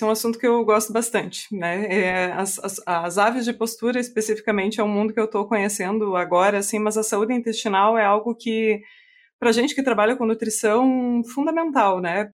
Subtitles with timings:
[0.00, 1.84] esse é um assunto que eu gosto bastante, né?
[1.90, 6.16] É, as, as, as, aves de postura, especificamente, é um mundo que eu estou conhecendo
[6.16, 8.80] agora, assim, mas a saúde intestinal é algo que,
[9.38, 12.30] para gente que trabalha com nutrição, fundamental, né?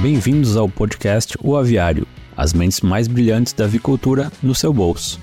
[0.00, 5.20] Bem-vindos ao podcast O Aviário, as mentes mais brilhantes da avicultura no seu bolso.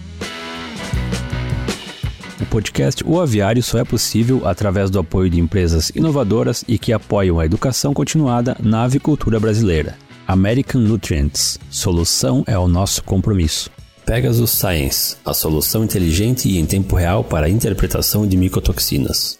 [2.50, 6.92] O podcast O Aviário só é possível através do apoio de empresas inovadoras e que
[6.92, 9.96] apoiam a educação continuada na avicultura brasileira.
[10.28, 11.60] American Nutrients.
[11.70, 13.70] Solução é o nosso compromisso.
[14.04, 19.38] Pegasus Science, a solução inteligente e em tempo real para a interpretação de micotoxinas.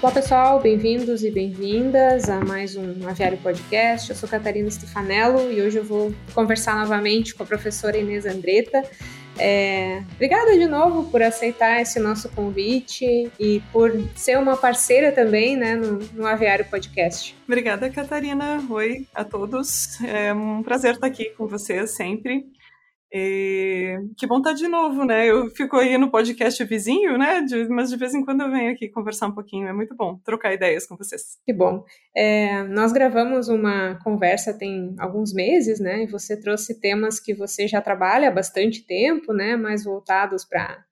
[0.00, 4.08] Olá pessoal, bem-vindos e bem-vindas a mais um Aviário Podcast.
[4.08, 8.82] Eu sou Catarina Stefanello e hoje eu vou conversar novamente com a professora Inês Andretta
[9.38, 15.56] é, obrigada de novo por aceitar esse nosso convite e por ser uma parceira também
[15.56, 17.36] né, no, no Aviário Podcast.
[17.46, 18.62] Obrigada, Catarina.
[18.68, 20.00] Oi a todos.
[20.02, 22.46] É um prazer estar aqui com vocês sempre.
[23.14, 25.26] E que bom estar de novo, né?
[25.26, 27.42] Eu fico aí no podcast vizinho, né?
[27.42, 29.68] De, mas de vez em quando eu venho aqui conversar um pouquinho.
[29.68, 31.38] É muito bom trocar ideias com vocês.
[31.44, 31.84] Que bom.
[32.16, 36.04] É, nós gravamos uma conversa tem alguns meses, né?
[36.04, 39.56] E você trouxe temas que você já trabalha há bastante tempo, né?
[39.56, 40.82] Mais voltados para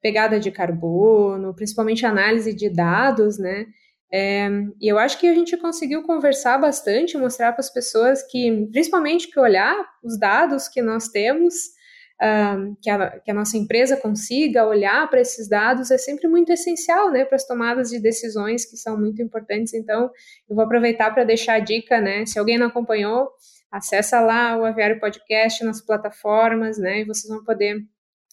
[0.00, 3.66] pegada de carbono, principalmente análise de dados, né?
[4.12, 4.48] É,
[4.80, 9.28] e eu acho que a gente conseguiu conversar bastante, mostrar para as pessoas que, principalmente,
[9.28, 11.54] que olhar os dados que nós temos,
[12.22, 16.50] um, que, a, que, a, nossa empresa consiga olhar para esses dados é sempre muito
[16.50, 19.74] essencial, né, para as tomadas de decisões que são muito importantes.
[19.74, 20.10] Então,
[20.48, 23.28] eu vou aproveitar para deixar a dica, né, se alguém não acompanhou,
[23.70, 27.76] acessa lá o Aviário Podcast nas plataformas, né, e vocês vão poder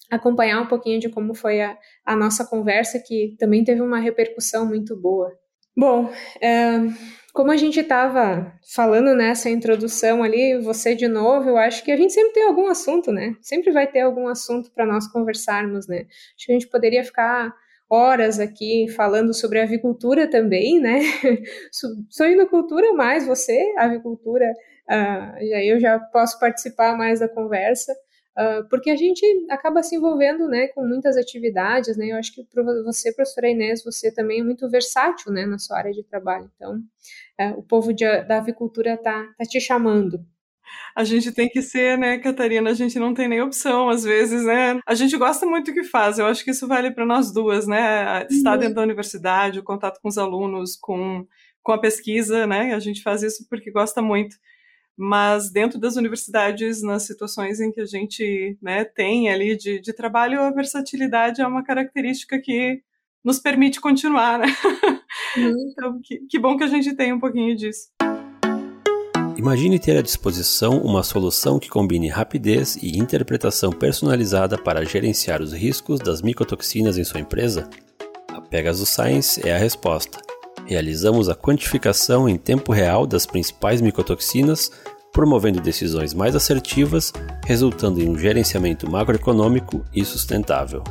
[0.10, 4.66] acompanhar um pouquinho de como foi a, a nossa conversa, que também teve uma repercussão
[4.66, 5.43] muito boa.
[5.76, 6.78] Bom, é,
[7.34, 11.98] como a gente estava falando nessa introdução ali, você de novo, eu acho que a
[11.98, 13.36] gente sempre tem algum assunto, né?
[13.42, 16.06] Sempre vai ter algum assunto para nós conversarmos, né?
[16.36, 17.52] Acho que a gente poderia ficar
[17.90, 21.00] horas aqui falando sobre avicultura também, né?
[22.10, 24.46] Sou inocultura mais você, avicultura,
[24.90, 27.94] uh, eu já posso participar mais da conversa.
[28.38, 32.08] Uh, porque a gente acaba se envolvendo né, com muitas atividades, né?
[32.08, 32.44] Eu acho que
[32.84, 36.50] você, professora Inês, você também é muito versátil né, na sua área de trabalho.
[36.56, 36.78] Então,
[37.40, 40.26] uh, o povo de, da avicultura está tá te chamando.
[40.96, 42.72] A gente tem que ser, né, Catarina?
[42.72, 44.80] A gente não tem nem opção, às vezes, né?
[44.88, 47.68] A gente gosta muito do que faz, eu acho que isso vale para nós duas,
[47.68, 48.26] né?
[48.32, 48.60] Estar uhum.
[48.60, 51.28] dentro da universidade, o contato com os alunos, com,
[51.62, 52.74] com a pesquisa, né?
[52.74, 54.36] A gente faz isso porque gosta muito
[54.98, 59.94] mas dentro das universidades, nas situações em que a gente né, tem ali de, de
[59.94, 62.82] trabalho, a versatilidade é uma característica que
[63.24, 64.48] nos permite continuar, né?
[65.38, 65.54] Uhum.
[65.72, 67.88] Então, que, que bom que a gente tem um pouquinho disso.
[69.36, 75.52] Imagine ter à disposição uma solução que combine rapidez e interpretação personalizada para gerenciar os
[75.52, 77.68] riscos das micotoxinas em sua empresa?
[78.30, 80.33] A Pegasus Science é a resposta.
[80.66, 84.72] Realizamos a quantificação em tempo real das principais micotoxinas,
[85.12, 87.12] promovendo decisões mais assertivas,
[87.46, 90.82] resultando em um gerenciamento macroeconômico e sustentável.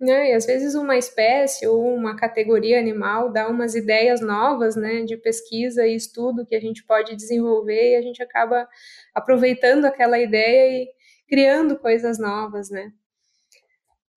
[0.00, 0.30] Né?
[0.30, 5.16] E às vezes uma espécie ou uma categoria animal dá umas ideias novas né, de
[5.16, 8.68] pesquisa e estudo que a gente pode desenvolver e a gente acaba
[9.12, 10.88] aproveitando aquela ideia e
[11.28, 12.92] criando coisas novas, né?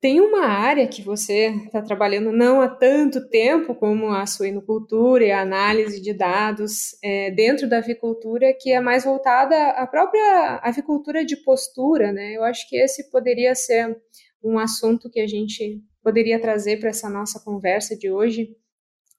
[0.02, 5.32] Tem uma área que você está trabalhando não há tanto tempo como a suinocultura e
[5.32, 11.24] a análise de dados é, dentro da avicultura, que é mais voltada à própria avicultura
[11.24, 12.36] de postura, né?
[12.36, 13.96] Eu acho que esse poderia ser
[14.44, 18.56] um assunto que a gente poderia trazer para essa nossa conversa de hoje.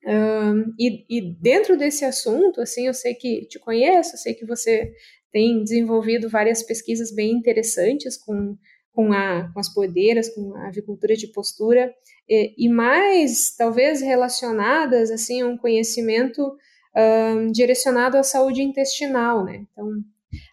[0.04, 4.92] Um, e, e dentro desse assunto, assim, eu sei que te conheço, sei que você
[5.30, 8.56] tem desenvolvido várias pesquisas bem interessantes com
[8.92, 11.92] com, a, com as poedeiras, com a avicultura de postura,
[12.28, 16.56] e, e mais, talvez, relacionadas, assim, a um conhecimento
[16.96, 19.64] um, direcionado à saúde intestinal, né?
[19.72, 19.90] Então,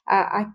[0.05, 0.53] a, a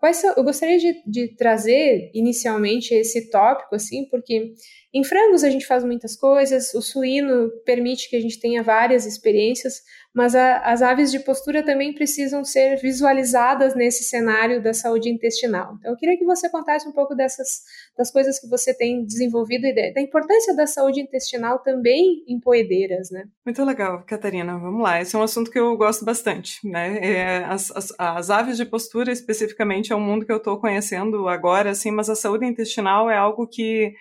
[0.00, 4.54] Quais eu gostaria de, de, trazer inicialmente esse tópico, assim, porque
[4.94, 9.04] em frangos a gente faz muitas coisas, o suíno permite que a gente tenha várias
[9.04, 9.82] experiências,
[10.14, 15.76] mas a, as aves de postura também precisam ser visualizadas nesse cenário da saúde intestinal.
[15.78, 17.62] Então, eu queria que você contasse um pouco dessas
[17.96, 23.10] das coisas que você tem desenvolvido e da importância da saúde intestinal também em poedeiras,
[23.10, 23.24] né?
[23.44, 24.58] Muito legal, Catarina.
[24.58, 25.00] Vamos lá.
[25.00, 26.98] Esse é um assunto que eu gosto bastante, né?
[27.02, 31.28] É, as, as, as aves de postura, especificamente, é um mundo que eu estou conhecendo
[31.28, 33.92] agora, assim, mas a saúde intestinal é algo que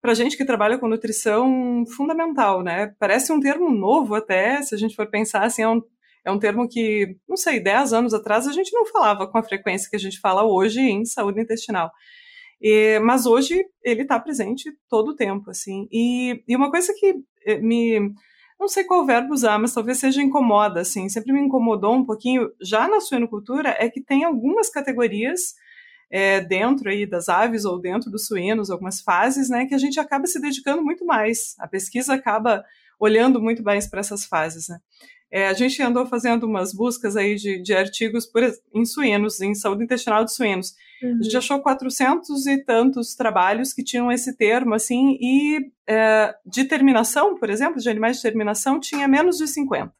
[0.00, 2.94] para gente que trabalha com nutrição, fundamental, né?
[2.98, 5.82] Parece um termo novo até, se a gente for pensar assim, é um,
[6.24, 9.42] é um termo que, não sei, 10 anos atrás a gente não falava com a
[9.42, 11.90] frequência que a gente fala hoje em saúde intestinal.
[12.60, 15.88] E, mas hoje ele está presente todo o tempo, assim.
[15.90, 18.12] E, e uma coisa que eh, me
[18.60, 22.50] não sei qual verbo usar, mas talvez seja incomoda, assim, sempre me incomodou um pouquinho,
[22.60, 25.54] já na suinocultura, é que tem algumas categorias
[26.10, 30.00] é, dentro aí das aves ou dentro dos suínos, algumas fases, né, que a gente
[30.00, 31.54] acaba se dedicando muito mais.
[31.58, 32.64] A pesquisa acaba
[32.98, 34.78] olhando muito mais para essas fases, né.
[35.32, 38.42] É, a gente andou fazendo umas buscas aí de, de artigos por,
[38.74, 40.74] em suínos, em saúde intestinal de suínos.
[41.00, 41.18] Uhum.
[41.20, 41.38] A gente uhum.
[41.38, 47.48] achou 400 e tantos trabalhos que tinham esse termo, assim, e é, de terminação, por
[47.48, 49.99] exemplo, de animais de terminação, tinha menos de 50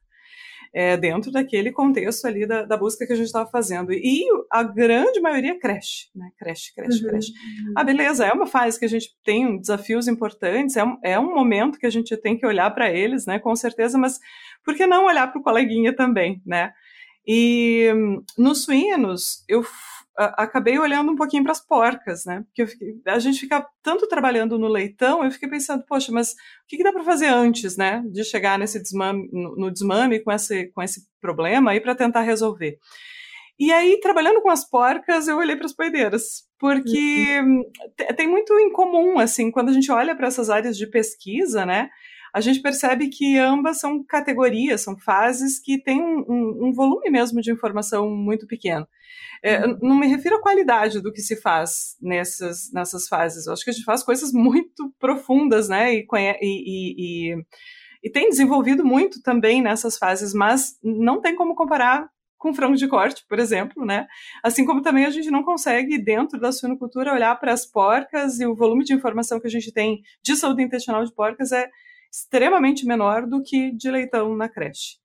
[0.73, 3.93] é, dentro daquele contexto ali da, da busca que a gente estava fazendo.
[3.93, 6.31] E a grande maioria creche, né?
[6.39, 7.11] Creche, creche, uhum.
[7.11, 7.33] creche.
[7.77, 11.35] Ah, beleza, é uma fase que a gente tem desafios importantes, é um, é um
[11.35, 13.39] momento que a gente tem que olhar para eles, né?
[13.39, 14.19] Com certeza, mas
[14.65, 16.73] por que não olhar para o coleguinha também, né?
[17.27, 17.93] E
[18.39, 19.63] nos suínos, eu
[20.17, 22.45] acabei olhando um pouquinho para as porcas, né?
[22.47, 26.35] Porque fiquei, a gente fica tanto trabalhando no leitão, eu fiquei pensando, poxa, mas o
[26.69, 28.03] que, que dá para fazer antes, né?
[28.07, 32.23] De chegar nesse desmame, no, no desmame com esse, com esse problema aí para tentar
[32.23, 32.79] resolver.
[33.59, 37.63] E aí, trabalhando com as porcas, eu olhei para as poedeiras, porque uhum.
[38.17, 41.91] tem muito em comum, assim, quando a gente olha para essas áreas de pesquisa, né?
[42.33, 47.11] A gente percebe que ambas são categorias, são fases que têm um, um, um volume
[47.11, 48.87] mesmo de informação muito pequeno.
[49.43, 49.79] É, uhum.
[49.83, 53.47] não me refiro à qualidade do que se faz nessas, nessas fases.
[53.47, 55.95] Eu acho que a gente faz coisas muito profundas, né?
[55.95, 57.45] E, e, e,
[58.03, 62.09] e tem desenvolvido muito também nessas fases, mas não tem como comparar
[62.41, 64.07] com frango de corte, por exemplo, né?
[64.43, 68.47] Assim como também a gente não consegue, dentro da suinocultura, olhar para as porcas e
[68.47, 71.69] o volume de informação que a gente tem de saúde intestinal de porcas é
[72.11, 75.01] extremamente menor do que de leitão na creche.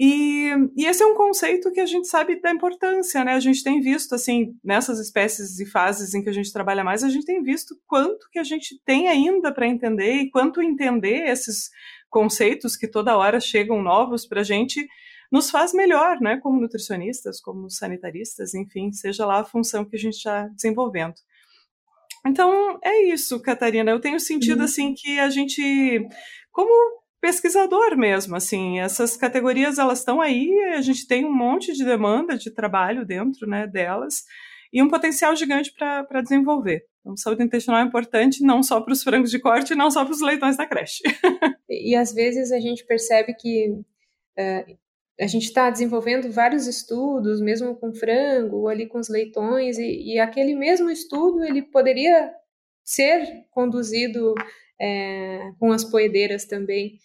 [0.00, 3.32] E, e, esse é um conceito que a gente sabe da importância, né?
[3.32, 7.02] A gente tem visto, assim, nessas espécies e fases em que a gente trabalha mais,
[7.02, 11.28] a gente tem visto quanto que a gente tem ainda para entender e quanto entender
[11.28, 11.68] esses
[12.08, 14.86] conceitos que toda hora chegam novos para a gente
[15.32, 16.36] nos faz melhor, né?
[16.36, 21.14] Como nutricionistas, como sanitaristas, enfim, seja lá a função que a gente está desenvolvendo.
[22.28, 23.90] Então, é isso, Catarina.
[23.90, 24.64] Eu tenho sentido, uhum.
[24.64, 26.06] assim, que a gente,
[26.52, 26.70] como
[27.20, 32.36] pesquisador mesmo, assim, essas categorias, elas estão aí, a gente tem um monte de demanda
[32.36, 34.24] de trabalho dentro, né, delas,
[34.72, 36.82] e um potencial gigante para desenvolver.
[37.00, 40.12] Então, saúde intestinal é importante não só para os frangos de corte, não só para
[40.12, 41.02] os leitões da creche.
[41.68, 44.78] e, às vezes a gente percebe que uh,
[45.20, 50.18] a gente está desenvolvendo vários estudos, mesmo com frango, ali com os leitões, e, e
[50.18, 52.32] aquele mesmo estudo ele poderia
[52.84, 54.34] ser conduzido
[54.80, 56.98] é, com as poedeiras também.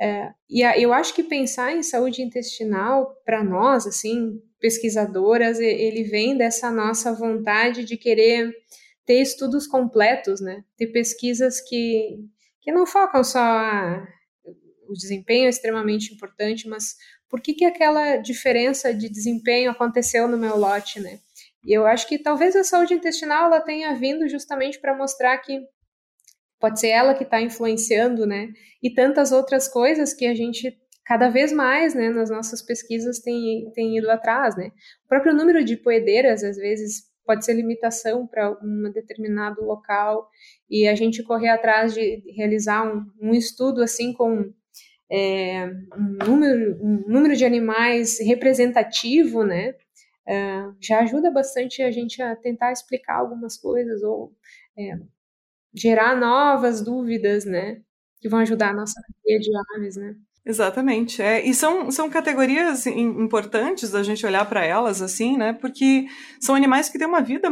[0.00, 6.04] É, e a, eu acho que pensar em saúde intestinal, para nós, assim, pesquisadoras, ele
[6.04, 8.54] vem dessa nossa vontade de querer
[9.04, 10.64] ter estudos completos, né?
[10.76, 12.18] Ter pesquisas que,
[12.60, 14.06] que não focam só ah,
[14.88, 16.96] o desempenho é extremamente importante, mas
[17.28, 21.18] por que, que aquela diferença de desempenho aconteceu no meu lote, né?
[21.64, 25.60] E eu acho que talvez a saúde intestinal ela tenha vindo justamente para mostrar que
[26.60, 28.48] pode ser ela que está influenciando, né?
[28.82, 33.70] E tantas outras coisas que a gente cada vez mais, né, nas nossas pesquisas tem,
[33.72, 34.72] tem ido atrás, né?
[35.04, 40.28] O próprio número de poedeiras, às vezes, pode ser limitação para um determinado local
[40.68, 44.52] e a gente correr atrás de realizar um, um estudo assim com
[45.10, 49.74] é, um, número, um número de animais representativo, né,
[50.26, 54.32] é, já ajuda bastante a gente a tentar explicar algumas coisas ou
[54.76, 54.98] é,
[55.74, 57.80] gerar novas dúvidas, né,
[58.20, 60.16] que vão ajudar a nossa cadeia de aves, né.
[60.46, 61.44] Exatamente, é.
[61.44, 65.52] E são, são categorias importantes da gente olhar para elas, assim, né?
[65.52, 66.06] Porque
[66.40, 67.50] são animais que têm uma vida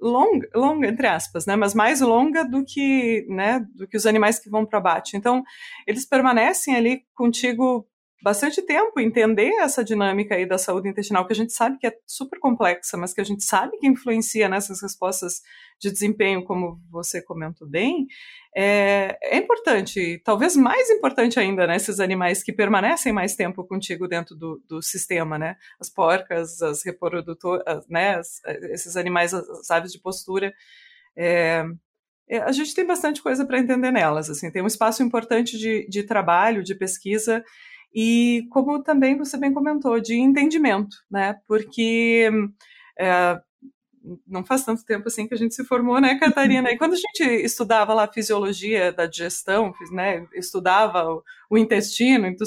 [0.00, 4.38] longa, longa entre aspas, né, mas mais longa do que, né, do que os animais
[4.38, 5.16] que vão para abate.
[5.16, 5.42] Então,
[5.86, 7.87] eles permanecem ali contigo
[8.22, 11.96] bastante tempo entender essa dinâmica aí da saúde intestinal, que a gente sabe que é
[12.06, 15.40] super complexa, mas que a gente sabe que influencia nessas respostas
[15.78, 18.06] de desempenho, como você comentou bem,
[18.56, 24.08] é, é importante, talvez mais importante ainda, né, esses animais que permanecem mais tempo contigo
[24.08, 28.20] dentro do, do sistema, né, as porcas, as reprodutoras, né,
[28.72, 30.52] esses animais, as aves de postura,
[31.16, 31.64] é,
[32.28, 35.88] é, a gente tem bastante coisa para entender nelas, assim, tem um espaço importante de,
[35.88, 37.42] de trabalho, de pesquisa,
[37.94, 41.38] e como também você bem comentou, de entendimento, né?
[41.46, 42.30] Porque
[42.98, 43.40] é,
[44.26, 46.70] não faz tanto tempo assim que a gente se formou, né, Catarina?
[46.70, 52.26] E quando a gente estudava lá a fisiologia da digestão, né, estudava o, o intestino,
[52.26, 52.46] então,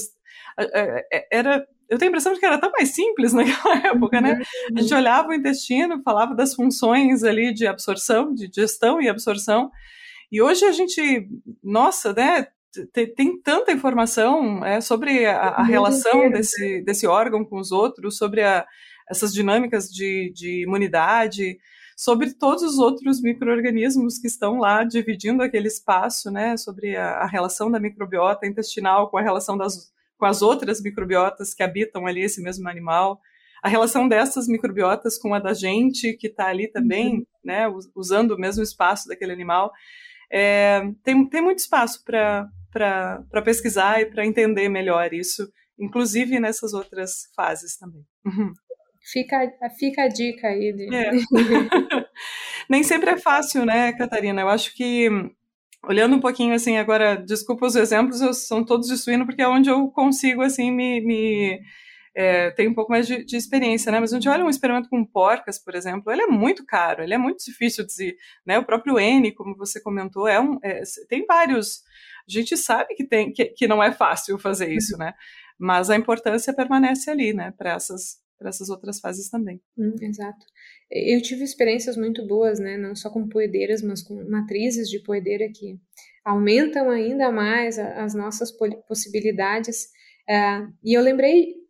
[1.31, 4.41] era eu tenho a impressão de que era tão mais simples naquela época, né?
[4.73, 9.69] A gente olhava o intestino, falava das funções ali de absorção, de digestão e absorção.
[10.31, 11.27] E hoje a gente,
[11.61, 12.47] nossa, né?
[12.93, 18.17] Tem, tem tanta informação é, sobre a, a relação desse, desse órgão com os outros,
[18.17, 18.65] sobre a,
[19.09, 21.57] essas dinâmicas de, de imunidade,
[21.97, 26.55] sobre todos os outros micro-organismos que estão lá dividindo aquele espaço, né?
[26.57, 31.51] Sobre a, a relação da microbiota intestinal com a relação das com as outras microbiotas
[31.51, 33.19] que habitam ali esse mesmo animal,
[33.63, 37.25] a relação dessas microbiotas com a da gente que está ali também, uhum.
[37.43, 39.71] né, usando o mesmo espaço daquele animal.
[40.31, 42.47] É, tem, tem muito espaço para
[43.43, 48.05] pesquisar e para entender melhor isso, inclusive nessas outras fases também.
[48.25, 48.53] Uhum.
[49.11, 50.73] Fica, fica a dica aí.
[50.73, 50.95] De...
[50.95, 51.11] É.
[52.69, 54.41] Nem sempre é fácil, né, Catarina?
[54.41, 55.09] Eu acho que
[55.83, 59.47] olhando um pouquinho assim agora, desculpa os exemplos, eu, são todos de suíno porque é
[59.47, 61.59] onde eu consigo assim me, me
[62.15, 63.99] é, tem um pouco mais de, de, experiência, né?
[63.99, 67.13] Mas a gente olha um experimento com porcas, por exemplo, ele é muito caro, ele
[67.13, 68.15] é muito difícil de,
[68.45, 68.59] né?
[68.59, 71.83] O próprio N, como você comentou, é um, é, tem vários.
[72.27, 75.13] A gente sabe que tem que, que não é fácil fazer isso, né?
[75.57, 77.53] Mas a importância permanece ali, né?
[77.57, 79.61] Para essas para essas outras fases também.
[79.77, 80.43] Hum, exato.
[80.89, 85.47] Eu tive experiências muito boas, né, não só com poedeiras, mas com matrizes de poedeira
[85.47, 85.79] que
[86.25, 88.51] aumentam ainda mais as nossas
[88.87, 89.89] possibilidades.
[90.27, 91.60] É, e eu lembrei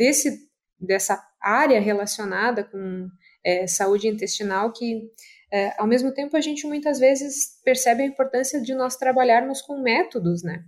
[0.00, 0.48] desse,
[0.80, 3.06] dessa área relacionada com
[3.44, 5.10] é, saúde intestinal que
[5.52, 9.82] é, ao mesmo tempo a gente muitas vezes percebe a importância de nós trabalharmos com
[9.82, 10.64] métodos, né?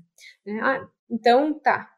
[0.60, 1.88] Ah, então, tá,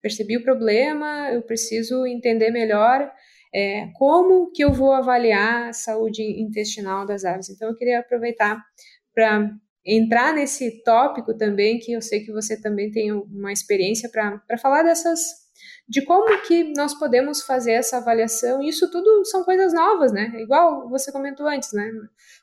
[0.00, 3.12] percebi o problema, eu preciso entender melhor
[3.52, 7.50] é, como que eu vou avaliar a saúde intestinal das aves.
[7.50, 8.64] Então, eu queria aproveitar
[9.12, 9.50] para
[9.84, 14.84] entrar nesse tópico também, que eu sei que você também tem uma experiência para falar
[14.84, 15.47] dessas
[15.88, 18.62] de como que nós podemos fazer essa avaliação.
[18.62, 20.32] Isso tudo são coisas novas, né?
[20.36, 21.90] Igual você comentou antes, né?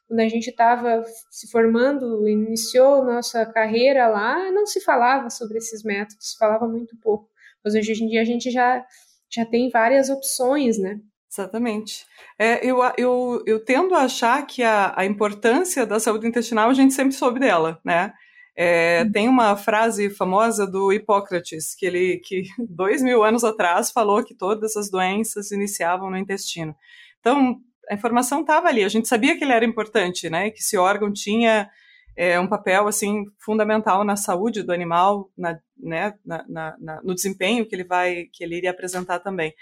[0.07, 5.83] Quando a gente estava se formando, iniciou nossa carreira lá, não se falava sobre esses
[5.83, 7.29] métodos, falava muito pouco.
[7.63, 8.83] Mas hoje em dia a gente já,
[9.29, 10.99] já tem várias opções, né?
[11.31, 12.05] Exatamente.
[12.39, 16.73] É, eu, eu, eu tendo a achar que a, a importância da saúde intestinal a
[16.73, 18.11] gente sempre soube dela, né?
[18.55, 24.23] É, tem uma frase famosa do Hipócrates, que ele, que dois mil anos atrás, falou
[24.23, 26.75] que todas as doenças iniciavam no intestino.
[27.19, 27.57] Então,
[27.89, 30.49] a informação estava ali, a gente sabia que ele era importante, né?
[30.49, 31.69] Que esse órgão tinha
[32.15, 37.67] é, um papel assim fundamental na saúde do animal, na, né, na, na, no desempenho
[37.67, 39.53] que ele vai, que ele iria apresentar também.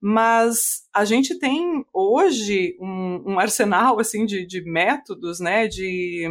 [0.00, 6.28] Mas a gente tem hoje um, um arsenal assim de, de, métodos, né, de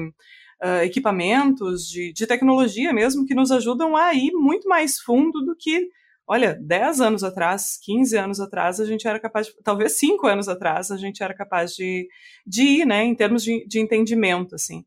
[0.63, 5.55] uh, equipamentos, de, de tecnologia mesmo que nos ajudam a ir muito mais fundo do
[5.55, 5.89] que
[6.27, 10.47] olha, 10 anos atrás, 15 anos atrás, a gente era capaz, de, talvez 5 anos
[10.47, 12.07] atrás, a gente era capaz de,
[12.47, 14.85] de ir, né, em termos de, de entendimento, assim.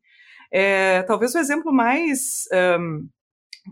[0.51, 2.45] É, talvez o exemplo mais
[2.79, 3.07] um,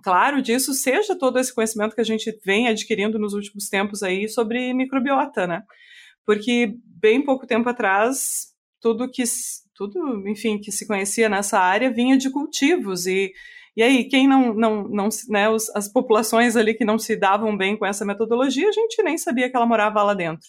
[0.04, 4.28] claro disso seja todo esse conhecimento que a gente vem adquirindo nos últimos tempos aí
[4.30, 5.64] sobre microbiota, né?
[6.26, 9.24] Porque bem pouco tempo atrás, tudo que
[9.76, 13.32] tudo, enfim, que se conhecia nessa área vinha de cultivos e
[13.76, 17.58] e aí, quem não, não, não né, os, as populações ali que não se davam
[17.58, 20.48] bem com essa metodologia, a gente nem sabia que ela morava lá dentro.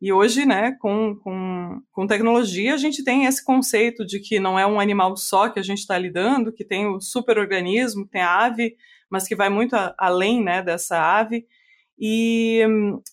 [0.00, 4.58] E hoje, né, com, com, com tecnologia, a gente tem esse conceito de que não
[4.58, 8.44] é um animal só que a gente está lidando, que tem o superorganismo, tem a
[8.44, 8.76] ave,
[9.10, 11.46] mas que vai muito a, além né, dessa ave.
[12.04, 12.60] E,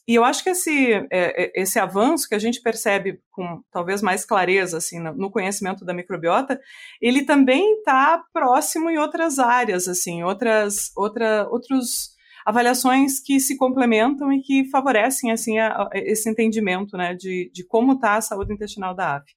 [0.08, 4.02] e, eu acho que esse, é, é, esse avanço que a gente percebe com talvez
[4.02, 6.60] mais clareza assim, no conhecimento da microbiota,
[7.00, 14.34] ele também está próximo em outras áreas, assim, outras, outra, outros avaliações que se complementam
[14.34, 18.54] e que favorecem assim a, a, esse entendimento né, de, de como está a saúde
[18.54, 19.32] intestinal da ave.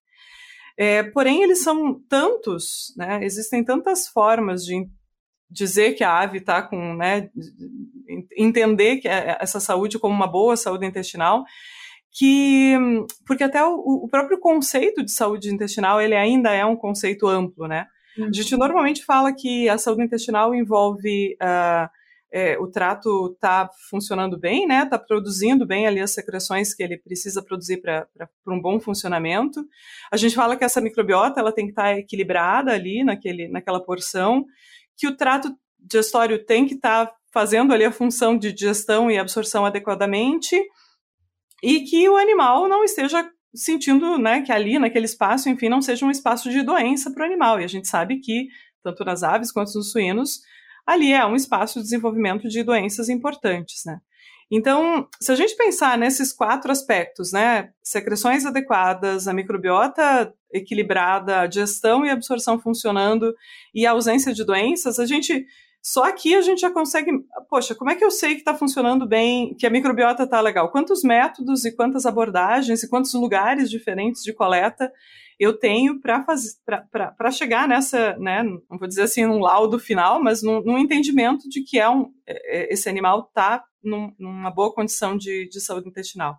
[0.79, 4.89] É, porém, eles são tantos, né, existem tantas formas de
[5.53, 7.29] dizer que a ave está com, né,
[8.37, 11.45] entender que é, essa saúde como uma boa saúde intestinal,
[12.11, 12.75] que,
[13.27, 17.67] porque até o, o próprio conceito de saúde intestinal, ele ainda é um conceito amplo,
[17.67, 17.87] né?
[18.19, 18.27] Uhum.
[18.27, 21.89] A gente normalmente fala que a saúde intestinal envolve uh,
[22.33, 24.85] é, o trato está funcionando bem, né?
[24.85, 28.09] Está produzindo bem ali as secreções que ele precisa produzir para
[28.49, 29.63] um bom funcionamento.
[30.11, 33.85] A gente fala que essa microbiota ela tem que estar tá equilibrada ali naquele, naquela
[33.85, 34.47] porção,
[34.97, 39.19] que o trato digestório tem que estar tá fazendo ali a função de digestão e
[39.19, 40.61] absorção adequadamente,
[41.63, 46.05] e que o animal não esteja sentindo né, que ali, naquele espaço, enfim, não seja
[46.05, 47.61] um espaço de doença para o animal.
[47.61, 48.49] E a gente sabe que,
[48.83, 50.41] tanto nas aves quanto nos suínos,
[50.87, 54.01] ali é um espaço de desenvolvimento de doenças importantes, né?
[54.55, 61.47] Então, se a gente pensar nesses quatro aspectos, né, secreções adequadas, a microbiota equilibrada, a
[61.47, 63.35] digestão e absorção funcionando
[63.75, 65.47] e a ausência de doenças, a gente
[65.81, 67.11] só aqui a gente já consegue,
[67.49, 70.71] poxa, como é que eu sei que está funcionando bem, que a microbiota está legal?
[70.71, 74.93] Quantos métodos e quantas abordagens e quantos lugares diferentes de coleta
[75.41, 80.63] eu tenho para chegar nessa, né, não vou dizer assim, num laudo final, mas num,
[80.63, 85.17] num entendimento de que é um, é, é, esse animal está num, numa boa condição
[85.17, 86.39] de, de saúde intestinal.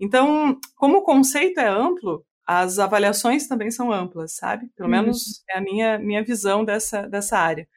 [0.00, 4.70] Então, como o conceito é amplo, as avaliações também são amplas, sabe?
[4.76, 4.94] Pelo uhum.
[4.96, 7.68] menos é a minha, minha visão dessa, dessa área.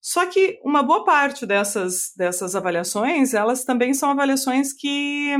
[0.00, 5.36] Só que uma boa parte dessas, dessas avaliações, elas também são avaliações que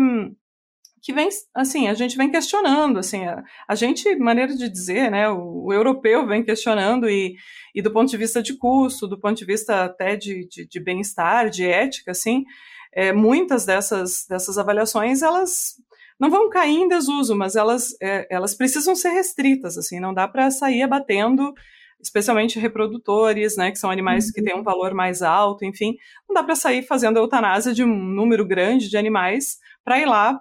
[1.02, 5.28] que vem, assim, a gente vem questionando, assim, a, a gente, maneira de dizer, né,
[5.28, 7.36] o, o, europeu vem questionando e,
[7.74, 10.80] e do ponto de vista de custo, do ponto de vista até de, de, de
[10.80, 12.44] bem-estar, de ética, assim,
[12.92, 15.76] é, muitas dessas, dessas avaliações, elas
[16.18, 20.28] não vão cair em desuso, mas elas, é, elas precisam ser restritas, assim, não dá
[20.28, 21.54] para sair abatendo,
[21.98, 24.32] especialmente reprodutores, né, que são animais uhum.
[24.32, 25.96] que têm um valor mais alto, enfim,
[26.28, 30.06] não dá para sair fazendo a eutanásia de um número grande de animais para ir
[30.06, 30.40] lá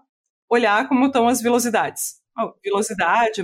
[0.50, 2.20] olhar como estão as velocidades.
[2.36, 3.42] A velocidade,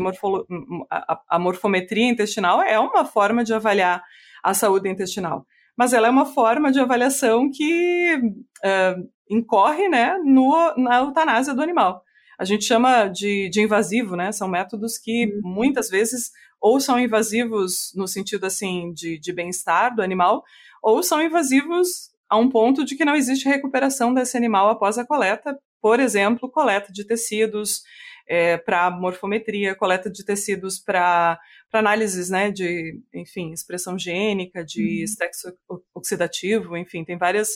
[0.90, 4.04] a, a morfometria intestinal é uma forma de avaliar
[4.44, 5.46] a saúde intestinal,
[5.78, 11.62] mas ela é uma forma de avaliação que uh, incorre né, no, na eutanásia do
[11.62, 12.04] animal.
[12.38, 14.32] A gente chama de, de invasivo, né?
[14.32, 15.54] São métodos que uhum.
[15.54, 20.44] muitas vezes ou são invasivos no sentido assim de, de bem-estar do animal,
[20.82, 25.06] ou são invasivos a um ponto de que não existe recuperação desse animal após a
[25.06, 27.84] coleta por exemplo, coleta de tecidos
[28.28, 31.40] é, para morfometria, coleta de tecidos para
[31.72, 35.04] análises né, de, enfim, expressão gênica, de uhum.
[35.04, 35.54] estresse
[35.94, 37.50] oxidativo, enfim, tem várias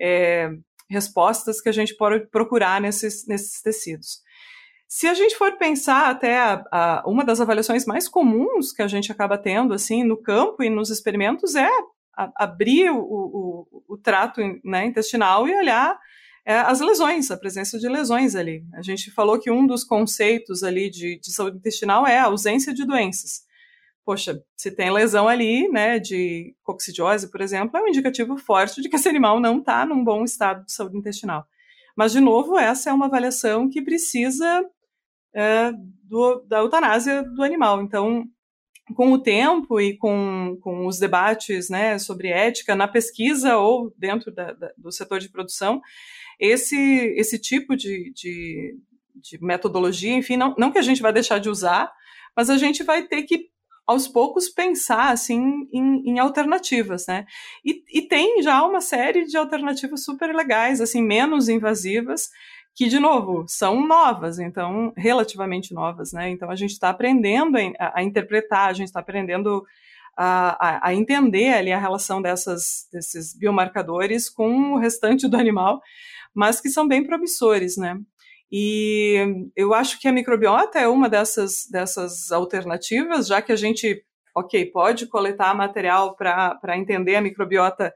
[0.00, 0.50] é,
[0.88, 4.20] respostas que a gente pode procurar nesses, nesses tecidos.
[4.86, 8.86] Se a gente for pensar até a, a, uma das avaliações mais comuns que a
[8.86, 11.70] gente acaba tendo assim no campo e nos experimentos é
[12.16, 15.98] a, abrir o, o, o trato né, intestinal e olhar
[16.46, 18.64] é, as lesões, a presença de lesões ali.
[18.74, 22.74] A gente falou que um dos conceitos ali de, de saúde intestinal é a ausência
[22.74, 23.42] de doenças.
[24.04, 28.90] Poxa, se tem lesão ali, né, de coccidiose, por exemplo, é um indicativo forte de
[28.90, 31.46] que esse animal não está num bom estado de saúde intestinal.
[31.96, 34.62] Mas, de novo, essa é uma avaliação que precisa
[35.34, 37.80] é, do, da eutanásia do animal.
[37.80, 38.24] Então,
[38.94, 44.30] com o tempo e com, com os debates né, sobre ética na pesquisa ou dentro
[44.30, 45.80] da, da, do setor de produção,
[46.38, 46.76] esse,
[47.16, 48.76] esse tipo de, de,
[49.14, 51.92] de metodologia, enfim, não, não que a gente vai deixar de usar,
[52.36, 53.48] mas a gente vai ter que
[53.86, 57.26] aos poucos pensar assim em, em alternativas, né?
[57.64, 62.30] E, e, tem já uma série de alternativas super legais, assim menos invasivas,
[62.74, 66.30] que de novo são novas, então relativamente novas, né?
[66.30, 69.64] Então a gente está aprendendo a, a, interpretar, a gente está aprendendo
[70.16, 75.82] a, a, a, entender ali a relação dessas, desses biomarcadores com o restante do animal
[76.34, 77.98] mas que são bem promissores, né?
[78.50, 84.04] E eu acho que a microbiota é uma dessas, dessas alternativas, já que a gente,
[84.36, 87.92] ok, pode coletar material para entender a microbiota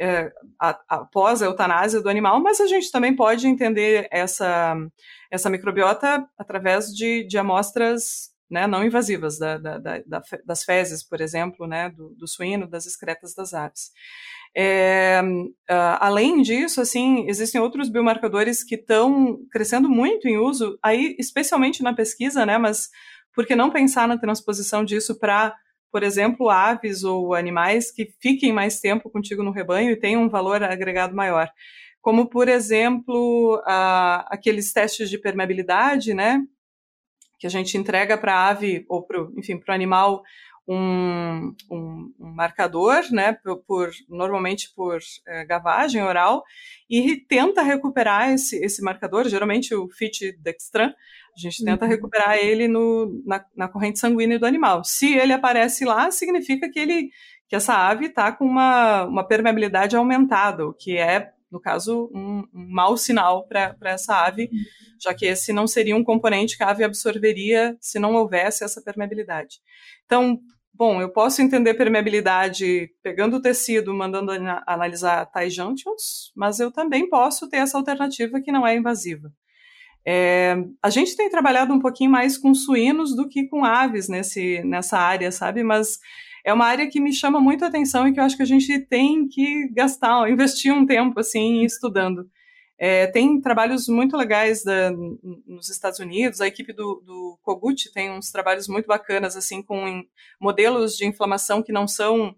[0.00, 4.76] é, a, após a eutanásia do animal, mas a gente também pode entender essa,
[5.30, 11.22] essa microbiota através de, de amostras né, não invasivas, da, da, da, das fezes, por
[11.22, 13.90] exemplo, né, do, do suíno, das excretas das aves.
[14.54, 21.16] É, uh, além disso, assim, existem outros biomarcadores que estão crescendo muito em uso, aí
[21.18, 22.58] especialmente na pesquisa, né?
[22.58, 22.90] Mas
[23.34, 25.56] por que não pensar na transposição disso para,
[25.90, 30.28] por exemplo, aves ou animais que fiquem mais tempo contigo no rebanho e tenham um
[30.28, 31.50] valor agregado maior?
[32.02, 33.62] Como, por exemplo,
[34.26, 36.42] aqueles testes de permeabilidade, né?
[37.38, 40.22] Que a gente entrega para a ave ou para, enfim, para o animal
[40.66, 46.44] um, um, um marcador, né, por, por normalmente por é, gavagem oral,
[46.88, 50.92] e tenta recuperar esse, esse marcador, geralmente o fit dextran,
[51.36, 51.90] a gente tenta uhum.
[51.90, 54.84] recuperar ele no, na, na, corrente sanguínea do animal.
[54.84, 57.10] Se ele aparece lá, significa que ele
[57.48, 62.42] que essa ave está com uma, uma permeabilidade aumentada, o que é no caso, um,
[62.52, 64.50] mau sinal para essa ave,
[64.98, 68.80] já que esse não seria um componente que a ave absorveria se não houvesse essa
[68.80, 69.58] permeabilidade.
[70.06, 70.40] Então,
[70.72, 74.32] bom, eu posso entender permeabilidade pegando o tecido, mandando
[74.66, 79.30] analisar tais junctions, mas eu também posso ter essa alternativa que não é invasiva.
[80.04, 84.62] É, a gente tem trabalhado um pouquinho mais com suínos do que com aves nesse,
[84.64, 85.62] nessa área, sabe?
[85.62, 85.98] Mas
[86.44, 88.46] é uma área que me chama muito a atenção e que eu acho que a
[88.46, 92.28] gente tem que gastar, investir um tempo assim estudando.
[92.78, 94.90] É, tem trabalhos muito legais da,
[95.46, 100.02] nos Estados Unidos, a equipe do, do Kogut tem uns trabalhos muito bacanas assim com
[100.40, 102.34] modelos de inflamação que não são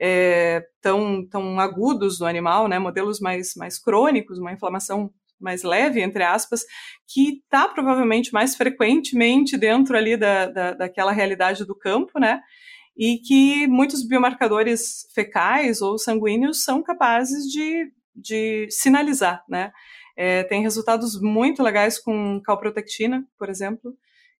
[0.00, 6.00] é, tão, tão agudos do animal, né, modelos mais, mais crônicos, uma inflamação mais leve,
[6.00, 6.64] entre aspas,
[7.06, 12.40] que está provavelmente mais frequentemente dentro ali da, da, daquela realidade do campo, né?
[12.96, 19.72] E que muitos biomarcadores fecais ou sanguíneos são capazes de, de sinalizar, né?
[20.16, 23.96] É, tem resultados muito legais com calprotectina, por exemplo,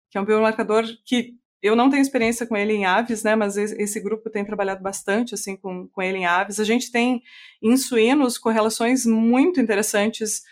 [0.09, 3.57] que é um biomarcador que eu não tenho experiência com ele em aves, né, mas
[3.57, 6.59] esse grupo tem trabalhado bastante assim com, com ele em aves.
[6.59, 7.23] A gente tem
[7.61, 10.43] em suínos correlações muito interessantes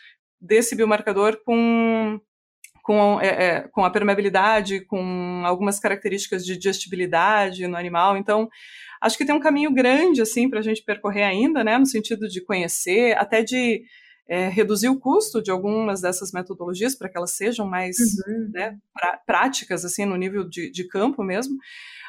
[0.42, 2.20] desse biomarcador com,
[2.84, 8.18] com, é, é, com a permeabilidade, com algumas características de digestibilidade no animal.
[8.18, 8.50] Então,
[9.02, 12.28] acho que tem um caminho grande assim para a gente percorrer ainda, né, no sentido
[12.28, 13.84] de conhecer, até de
[14.28, 18.52] é, reduzir o custo de algumas dessas metodologias para que elas sejam mais uhum.
[18.54, 21.56] né, pra, práticas assim no nível de, de, campo mesmo,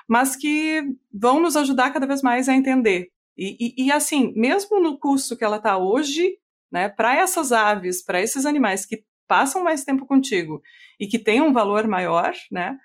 [0.09, 0.83] mas que
[1.13, 3.11] vão nos ajudar cada vez mais a entender.
[3.39, 6.37] E, e, e assim, mesmo no custo que ela está hoje,
[6.71, 10.61] né, para essas aves, para esses animais que passam mais tempo contigo
[10.99, 12.79] e que têm um valor maior, né,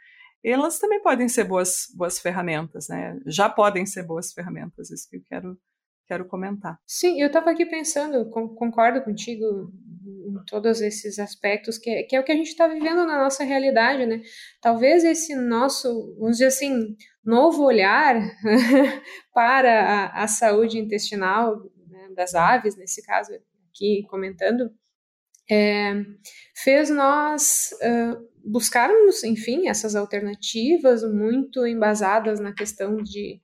[0.44, 3.20] elas também podem ser boas, boas ferramentas, né?
[3.26, 5.60] Já podem ser boas ferramentas, isso que eu quero,
[6.08, 6.80] quero comentar.
[6.88, 9.72] Sim, eu estava aqui pensando, concordo contigo
[10.06, 13.18] em todos esses aspectos, que é, que é o que a gente está vivendo na
[13.18, 14.22] nossa realidade, né?
[14.62, 18.16] Talvez esse nosso, vamos dizer assim, novo olhar
[19.34, 23.34] para a, a saúde intestinal né, das aves, nesse caso,
[23.70, 24.72] aqui comentando,
[25.50, 26.04] é,
[26.64, 33.42] fez nós uh, buscarmos, enfim, essas alternativas muito embasadas na questão de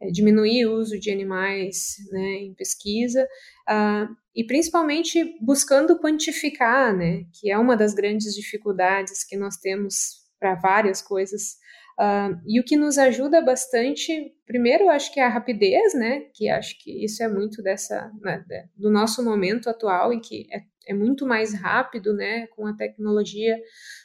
[0.00, 3.24] é, diminuir o uso de animais né, em pesquisa
[3.68, 10.26] uh, e principalmente buscando quantificar, né, que é uma das grandes dificuldades que nós temos
[10.38, 11.56] para várias coisas
[11.98, 16.26] Uh, e o que nos ajuda bastante, primeiro, acho que é a rapidez, né?
[16.34, 18.44] Que acho que isso é muito dessa né,
[18.76, 22.46] do nosso momento atual, em que é, é, muito mais rápido, né?
[22.48, 23.56] Com a tecnologia,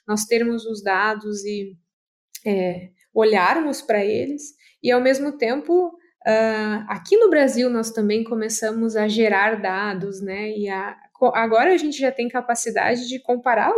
[0.07, 1.77] nós termos os dados e
[2.45, 8.95] é, olharmos para eles, e ao mesmo tempo, uh, aqui no Brasil, nós também começamos
[8.95, 10.51] a gerar dados, né?
[10.57, 10.97] E a
[11.35, 13.71] agora a gente já tem capacidade de comparar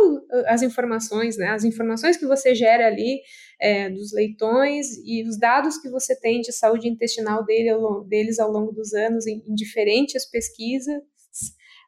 [0.46, 1.48] as informações, né?
[1.48, 3.20] As informações que você gera ali
[3.60, 7.70] é, dos leitões e os dados que você tem de saúde intestinal dele,
[8.08, 11.02] deles ao longo dos anos em, em diferentes pesquisas,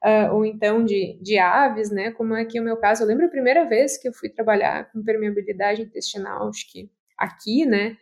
[0.07, 2.13] uh, ou então de, de aves, né?
[2.13, 3.03] Como é aqui o meu caso.
[3.03, 6.89] Eu lembro a primeira vez que eu fui trabalhar com permeabilidade intestinal, acho que
[7.19, 7.97] aqui, né?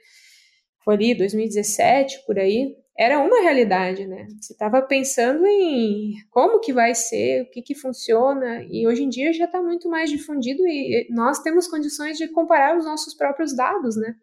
[0.85, 4.29] Foi ali 2017, por aí era uma realidade, né?
[4.41, 9.09] Você estava pensando em como que vai ser, o que que funciona, e hoje em
[9.09, 13.57] dia já está muito mais difundido e nós temos condições de comparar os nossos próprios
[13.57, 14.15] dados, né?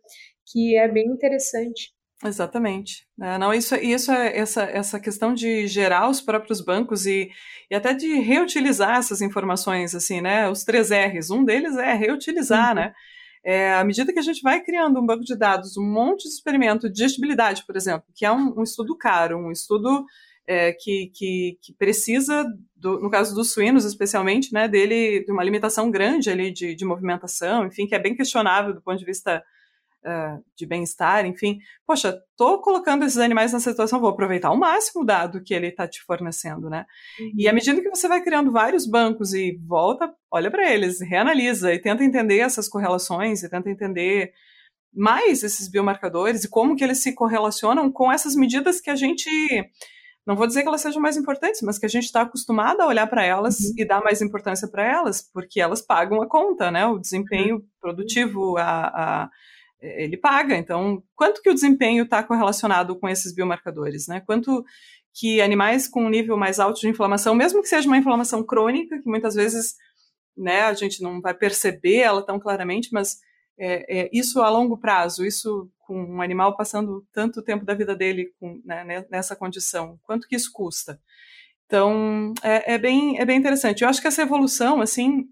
[0.45, 1.91] Que é bem interessante.
[2.23, 3.07] Exatamente.
[3.19, 7.31] É, não, isso, isso é essa, essa questão de gerar os próprios bancos e,
[7.69, 10.47] e até de reutilizar essas informações, assim, né?
[10.49, 11.31] Os três R's.
[11.31, 12.75] Um deles é reutilizar, uhum.
[12.75, 12.93] né?
[13.43, 16.29] É, à medida que a gente vai criando um banco de dados, um monte de
[16.35, 20.05] experimento de digestibilidade, por exemplo, que é um, um estudo caro, um estudo
[20.45, 25.43] é, que, que, que, precisa, do, no caso dos suínos especialmente, né, dele de uma
[25.43, 29.43] limitação grande ali de, de movimentação, enfim, que é bem questionável do ponto de vista
[30.05, 31.59] uh, de bem-estar, enfim.
[31.85, 35.67] Poxa, tô colocando esses animais nessa situação, vou aproveitar ao máximo o dado que ele
[35.67, 36.85] está te fornecendo, né?
[37.19, 37.31] Uhum.
[37.37, 41.73] E à medida que você vai criando vários bancos e volta, olha para eles, reanalisa
[41.73, 44.31] e tenta entender essas correlações e tenta entender
[44.93, 49.29] mais esses biomarcadores e como que eles se correlacionam com essas medidas que a gente
[50.25, 52.87] não vou dizer que elas sejam mais importantes, mas que a gente está acostumado a
[52.87, 53.73] olhar para elas uhum.
[53.77, 56.85] e dar mais importância para elas, porque elas pagam a conta, né?
[56.85, 57.65] O desempenho uhum.
[57.79, 59.29] produtivo, a, a,
[59.81, 60.55] ele paga.
[60.55, 64.21] Então, quanto que o desempenho está correlacionado com esses biomarcadores, né?
[64.21, 64.63] Quanto
[65.13, 68.99] que animais com um nível mais alto de inflamação, mesmo que seja uma inflamação crônica,
[69.01, 69.75] que muitas vezes
[70.37, 73.17] né, a gente não vai perceber ela tão claramente, mas
[73.59, 77.95] é, é, isso a longo prazo, isso com um animal passando tanto tempo da vida
[77.95, 80.99] dele com, né, nessa condição, quanto que isso custa?
[81.65, 83.81] Então, é, é, bem, é bem interessante.
[83.81, 85.25] Eu acho que essa evolução, assim,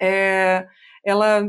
[0.00, 0.66] é,
[1.04, 1.42] ela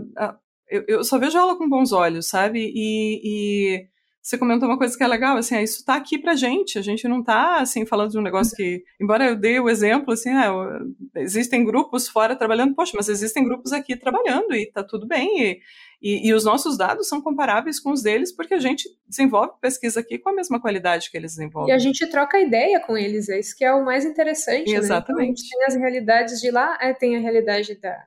[0.70, 2.72] eu, eu, só vejo ela com bons olhos, sabe?
[2.74, 3.88] E, e
[4.22, 6.82] você comentou uma coisa que é legal, assim, é, isso está aqui pra gente, a
[6.82, 10.30] gente não está assim, falando de um negócio que, embora eu dei o exemplo, assim,
[10.30, 15.42] é, existem grupos fora trabalhando, poxa, mas existem grupos aqui trabalhando e está tudo bem,
[15.42, 15.60] e,
[16.02, 20.02] e, e, os nossos dados são comparáveis com os deles, porque a gente desenvolve pesquisa
[20.02, 21.74] aqui com a mesma qualidade que eles desenvolvem.
[21.74, 25.42] E a gente troca ideia com eles, é isso que é o mais interessante, Exatamente.
[25.42, 25.48] Né?
[25.48, 28.06] Então, tem as realidades de lá, é, tem a realidade da,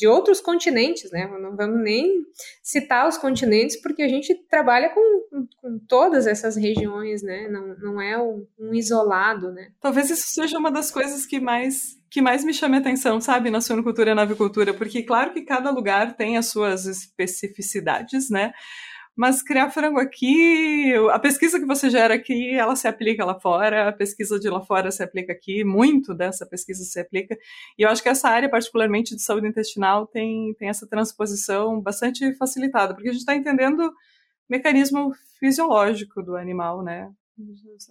[0.00, 1.28] de outros continentes, né?
[1.38, 2.24] Não vamos nem
[2.62, 7.48] citar os continentes, porque a gente trabalha com, com todas essas regiões, né?
[7.48, 9.72] Não, não é um, um, isolado, né?
[9.78, 13.50] Talvez isso seja uma das coisas que mais que mais me chame a atenção, sabe,
[13.50, 18.52] na suinocultura e na avicultura, porque claro que cada lugar tem as suas especificidades, né?
[19.20, 23.90] Mas criar frango aqui, a pesquisa que você gera aqui, ela se aplica lá fora,
[23.90, 27.36] a pesquisa de lá fora se aplica aqui, muito dessa pesquisa se aplica.
[27.78, 32.32] E eu acho que essa área, particularmente de saúde intestinal, tem, tem essa transposição bastante
[32.36, 33.92] facilitada, porque a gente está entendendo o
[34.48, 37.12] mecanismo fisiológico do animal, né?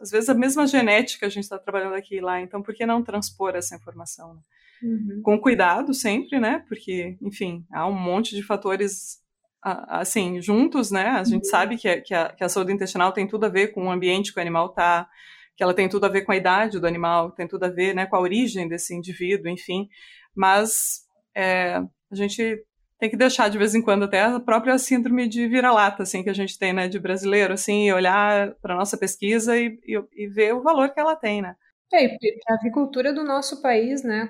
[0.01, 2.87] Às vezes a mesma genética a gente está trabalhando aqui e lá, então por que
[2.87, 4.33] não transpor essa informação?
[4.33, 4.41] Né?
[4.81, 5.21] Uhum.
[5.21, 6.65] Com cuidado sempre, né?
[6.67, 9.19] Porque, enfim, há um monte de fatores
[9.61, 11.07] assim, juntos, né?
[11.07, 11.49] A gente uhum.
[11.49, 13.91] sabe que a, que, a, que a saúde intestinal tem tudo a ver com o
[13.91, 15.07] ambiente que o animal está,
[15.55, 17.93] que ela tem tudo a ver com a idade do animal, tem tudo a ver
[17.93, 19.89] né, com a origem desse indivíduo, enfim.
[20.33, 21.01] Mas
[21.35, 21.75] é,
[22.11, 22.63] a gente
[22.99, 26.29] tem que deixar de vez em quando até a própria síndrome de vira-lata, assim, que
[26.29, 30.53] a gente tem, né, de brasileiro, assim, olhar para nossa pesquisa e, e, e, ver
[30.53, 31.55] o valor que ela tem, né?
[31.93, 34.29] É, e a agricultura do nosso país, né?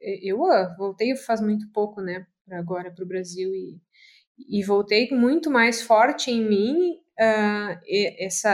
[0.00, 3.80] Eu ah, voltei faz muito pouco, né, agora para o Brasil e
[4.38, 8.48] e voltei muito mais forte em mim uh, esse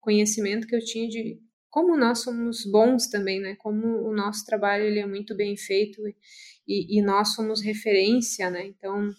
[0.00, 3.54] conhecimento que eu tinha de como nós somos bons também, né?
[3.58, 6.00] Como o nosso trabalho ele é muito bem feito
[6.66, 8.66] e, e nós somos referência, né?
[8.66, 9.12] Então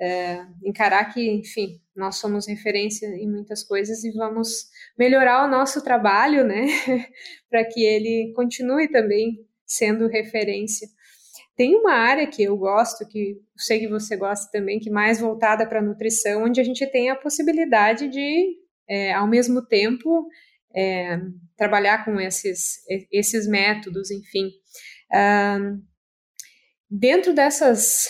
[0.00, 5.84] é, encarar que, enfim, nós somos referência em muitas coisas e vamos melhorar o nosso
[5.84, 6.66] trabalho, né?
[7.50, 10.88] Para que ele continue também sendo referência.
[11.60, 15.20] Tem uma área que eu gosto, que sei que você gosta também, que é mais
[15.20, 18.56] voltada para nutrição, onde a gente tem a possibilidade de,
[18.88, 20.26] é, ao mesmo tempo,
[20.74, 21.20] é,
[21.58, 22.78] trabalhar com esses,
[23.12, 24.50] esses métodos, enfim.
[26.88, 28.08] Dentro dessas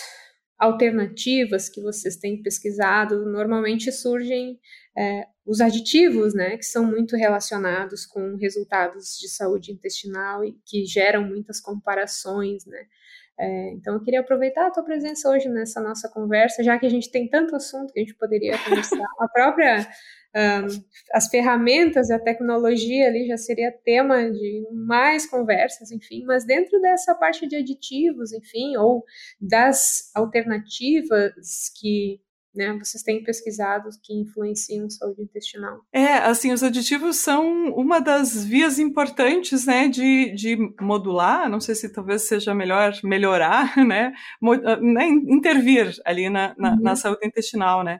[0.57, 4.57] alternativas que vocês têm pesquisado, normalmente surgem
[4.97, 10.85] é, os aditivos, né, que são muito relacionados com resultados de saúde intestinal e que
[10.85, 12.85] geram muitas comparações, né,
[13.41, 16.89] é, então, eu queria aproveitar a tua presença hoje nessa nossa conversa, já que a
[16.89, 19.03] gente tem tanto assunto que a gente poderia conversar.
[19.19, 19.87] a própria,
[20.35, 26.45] um, as ferramentas e a tecnologia ali já seria tema de mais conversas, enfim, mas
[26.45, 29.03] dentro dessa parte de aditivos, enfim, ou
[29.41, 31.33] das alternativas
[31.79, 32.21] que
[32.53, 35.79] né, vocês têm pesquisado que influenciam saúde intestinal?
[35.91, 41.75] É, assim, os aditivos são uma das vias importantes, né, de, de modular, não sei
[41.75, 44.13] se talvez seja melhor melhorar, né,
[44.65, 46.81] ah, né intervir ali na, na, uhum.
[46.81, 47.99] na, saúde intestinal, né.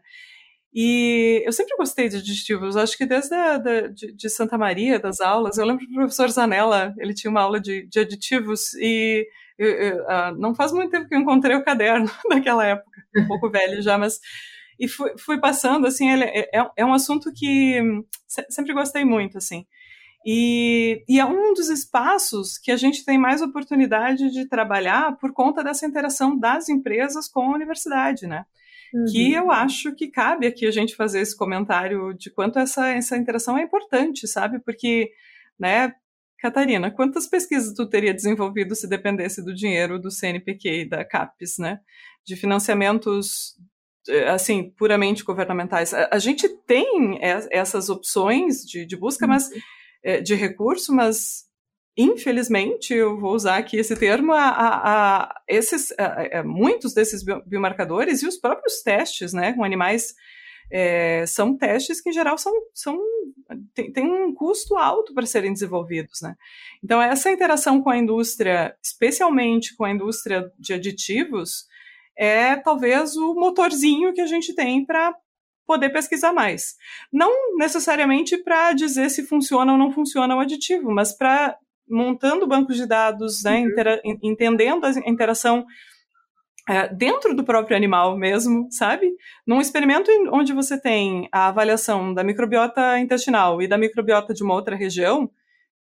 [0.73, 4.99] E eu sempre gostei de aditivos, acho que desde a, da, de, de, Santa Maria,
[4.99, 9.27] das aulas, eu lembro do professor Zanella, ele tinha uma aula de, de aditivos e
[9.61, 13.27] eu, eu, uh, não faz muito tempo que eu encontrei o caderno daquela época, um
[13.27, 14.19] pouco velho já, mas
[14.79, 17.79] e fui, fui passando, assim, ele é, é, é um assunto que
[18.49, 19.65] sempre gostei muito, assim.
[20.25, 25.33] E, e, é um dos espaços que a gente tem mais oportunidade de trabalhar por
[25.33, 28.45] conta dessa interação das empresas com a universidade, né?
[28.93, 29.05] Uhum.
[29.05, 33.17] Que eu acho que cabe aqui a gente fazer esse comentário de quanto essa, essa
[33.17, 34.59] interação é importante, sabe?
[34.59, 35.11] Porque,
[35.59, 35.93] né,
[36.41, 41.59] Catarina, quantas pesquisas tu teria desenvolvido se dependesse do dinheiro do CNPq e da CAPES,
[41.59, 41.79] né?
[42.25, 43.55] De financiamentos
[44.09, 45.93] eh, assim, puramente governamentais.
[45.93, 49.31] A, gente tem essas opções de, de busca, uhum.
[49.33, 49.49] mas
[50.03, 51.43] eh, de recurso, mas
[51.95, 58.23] infelizmente, eu vou usar aqui esse termo, a, a, a esses, a, muitos desses biomarcadores
[58.23, 60.15] e os próprios testes, né, com animais
[60.71, 62.97] é, são testes que, em geral, são, são
[63.73, 66.21] tem, tem um custo alto para serem desenvolvidos.
[66.21, 66.35] Né?
[66.83, 71.65] Então, essa interação com a indústria, especialmente com a indústria de aditivos,
[72.17, 75.13] é talvez o motorzinho que a gente tem para
[75.65, 76.75] poder pesquisar mais.
[77.11, 81.57] Não necessariamente para dizer se funciona ou não funciona o aditivo, mas para
[81.89, 84.17] montando bancos de dados, né, uhum.
[84.23, 85.65] entendendo a interação
[86.71, 89.11] é, dentro do próprio animal mesmo, sabe?
[89.45, 94.53] Num experimento onde você tem a avaliação da microbiota intestinal e da microbiota de uma
[94.53, 95.29] outra região,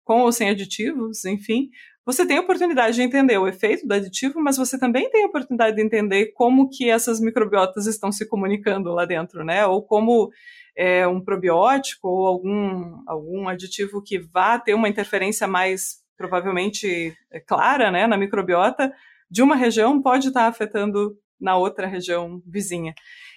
[0.03, 1.71] com ou sem aditivos, enfim,
[2.05, 5.29] você tem a oportunidade de entender o efeito do aditivo, mas você também tem a
[5.29, 9.65] oportunidade de entender como que essas microbiotas estão se comunicando lá dentro, né?
[9.65, 10.29] Ou como
[10.77, 17.39] é, um probiótico ou algum, algum aditivo que vá ter uma interferência mais provavelmente é,
[17.39, 18.93] clara né, na microbiota
[19.31, 22.95] de uma região pode estar afetando na outra região vizinha.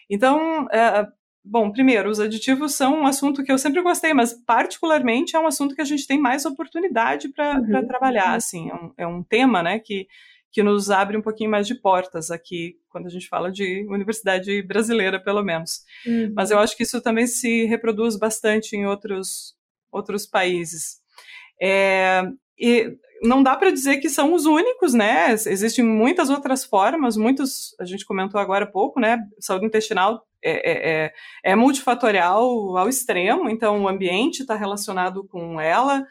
[0.10, 1.08] Então, é,
[1.44, 5.48] bom, primeiro, os aditivos são um assunto que eu sempre gostei, mas particularmente é um
[5.48, 7.88] assunto que a gente tem mais oportunidade para uhum.
[7.88, 8.34] trabalhar.
[8.34, 10.08] Assim, é um, é um tema né, que
[10.54, 14.62] que nos abre um pouquinho mais de portas aqui, quando a gente fala de universidade
[14.62, 15.80] brasileira, pelo menos.
[16.06, 16.32] Uhum.
[16.36, 19.56] Mas eu acho que isso também se reproduz bastante em outros,
[19.92, 21.00] outros países.
[21.60, 22.22] É,
[22.56, 25.32] e não dá para dizer que são os únicos, né?
[25.32, 29.18] Existem muitas outras formas, muitos, a gente comentou agora há pouco, né?
[29.40, 31.14] Saúde intestinal é, é, é,
[31.52, 36.06] é multifatorial ao extremo, então o ambiente está relacionado com ela,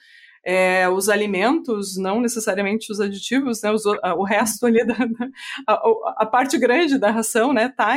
[0.44, 4.96] é, os alimentos, não necessariamente os aditivos, né, os, o resto ali, da,
[5.68, 5.82] a,
[6.16, 7.94] a, parte grande da ração, né, tá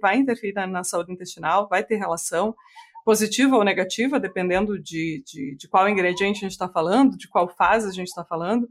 [0.00, 2.54] vai interferir na, saúde intestinal, vai ter relação
[3.04, 7.48] positiva ou negativa, dependendo de, de, de qual ingrediente a gente está falando, de qual
[7.48, 8.68] fase a gente está falando.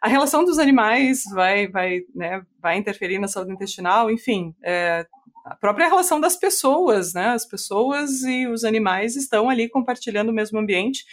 [0.00, 5.06] A relação dos animais vai, vai, né, vai interferir na saúde intestinal, enfim, é,
[5.44, 7.28] a própria relação das pessoas, né?
[7.28, 11.04] As pessoas e os animais estão ali compartilhando o mesmo ambiente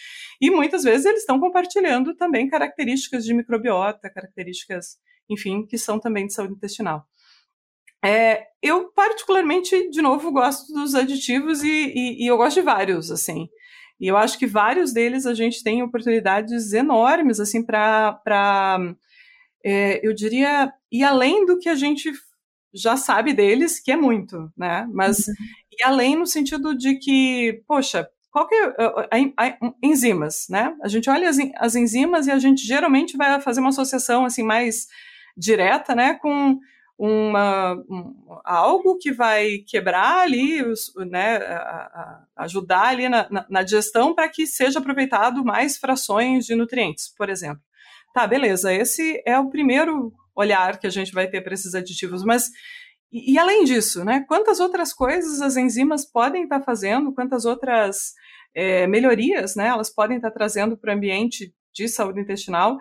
[0.42, 4.98] e muitas vezes eles estão compartilhando também características de microbiota, características,
[5.30, 7.06] enfim, que são também de saúde intestinal.
[8.04, 13.10] É, eu particularmente, de novo, gosto dos aditivos e, e, e eu gosto de vários,
[13.10, 13.48] assim.
[14.00, 18.20] E eu acho que vários deles a gente tem oportunidades enormes, assim, para,
[19.64, 22.12] é, eu diria, ir além do que a gente
[22.74, 24.86] já sabe deles, que é muito, né?
[24.92, 25.34] Mas uhum.
[25.80, 30.76] e além no sentido de que, poxa, qual que é a, a, a, enzimas, né?
[30.82, 34.44] A gente olha as, as enzimas e a gente geralmente vai fazer uma associação assim
[34.44, 34.88] mais
[35.38, 36.60] direta, né, com
[37.06, 40.62] uma, um, algo que vai quebrar ali,
[41.10, 41.38] né,
[42.34, 47.30] ajudar ali na, na, na digestão para que seja aproveitado mais frações de nutrientes, por
[47.30, 47.62] exemplo.
[48.14, 52.24] Tá, beleza, esse é o primeiro olhar que a gente vai ter para esses aditivos,
[52.24, 52.50] mas
[53.12, 57.44] e, e, além disso, né, quantas outras coisas as enzimas podem estar tá fazendo, quantas
[57.44, 58.14] outras
[58.56, 62.78] é, melhorias né, elas podem estar tá trazendo para o ambiente de saúde intestinal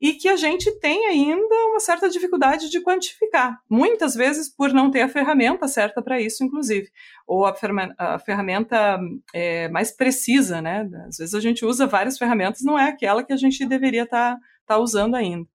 [0.00, 4.90] e que a gente tem ainda uma certa dificuldade de quantificar, muitas vezes por não
[4.90, 6.88] ter a ferramenta certa para isso, inclusive,
[7.26, 7.54] ou a,
[7.98, 8.98] a ferramenta
[9.34, 10.88] é, mais precisa, né?
[11.08, 14.34] Às vezes a gente usa várias ferramentas, não é aquela que a gente deveria estar
[14.34, 15.48] tá, tá usando ainda.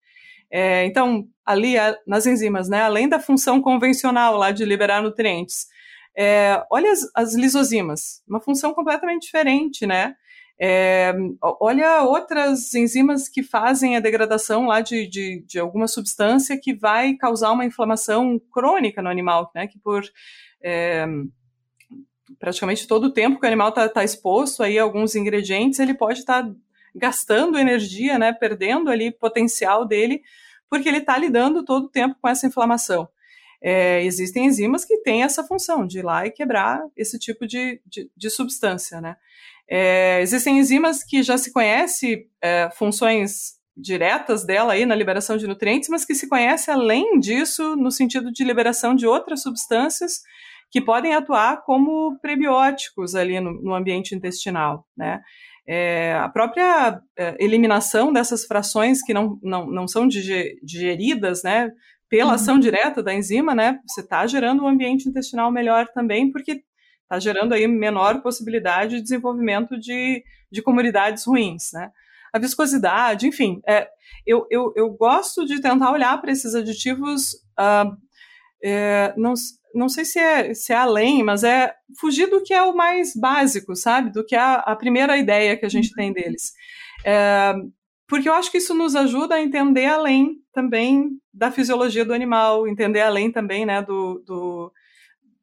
[0.51, 1.74] É, então, ali
[2.07, 5.66] nas enzimas, né, além da função convencional lá de liberar nutrientes,
[6.16, 10.14] é, olha as, as, lisozimas, uma função completamente diferente, né?
[10.61, 16.75] É, olha outras enzimas que fazem a degradação lá de, de, de, alguma substância que
[16.75, 19.68] vai causar uma inflamação crônica no animal, né?
[19.68, 20.03] Que por
[20.61, 21.07] é,
[22.38, 25.94] praticamente todo o tempo que o animal está tá exposto aí a alguns ingredientes, ele
[25.94, 26.55] pode estar tá
[26.94, 30.23] gastando energia, né, perdendo ali potencial dele,
[30.68, 33.09] porque ele está lidando todo o tempo com essa inflamação.
[33.61, 37.81] É, existem enzimas que têm essa função de ir lá e quebrar esse tipo de,
[37.87, 39.16] de, de substância, né?
[39.70, 45.46] É, existem enzimas que já se conhece é, funções diretas dela aí na liberação de
[45.46, 50.20] nutrientes, mas que se conhece além disso no sentido de liberação de outras substâncias
[50.70, 55.20] que podem atuar como prebióticos ali no, no ambiente intestinal, né?
[55.70, 61.70] É, a própria é, eliminação dessas frações que não, não, não são digeridas, né,
[62.09, 62.35] pela uhum.
[62.35, 66.62] ação direta da enzima, né, você está gerando um ambiente intestinal melhor também, porque
[67.09, 71.90] está gerando aí menor possibilidade de desenvolvimento de, de comunidades ruins, né.
[72.31, 73.88] A viscosidade, enfim, é,
[74.27, 77.97] eu, eu, eu gosto de tentar olhar para esses aditivos, uh,
[78.62, 79.33] é, não,
[79.75, 83.14] não sei se é, se é além, mas é fugir do que é o mais
[83.16, 84.12] básico, sabe?
[84.12, 86.53] Do que é a, a primeira ideia que a gente tem deles.
[87.07, 87.55] É,
[88.07, 92.68] porque eu acho que isso nos ajuda a entender além também da fisiologia do animal,
[92.68, 94.73] entender além também, né, do, do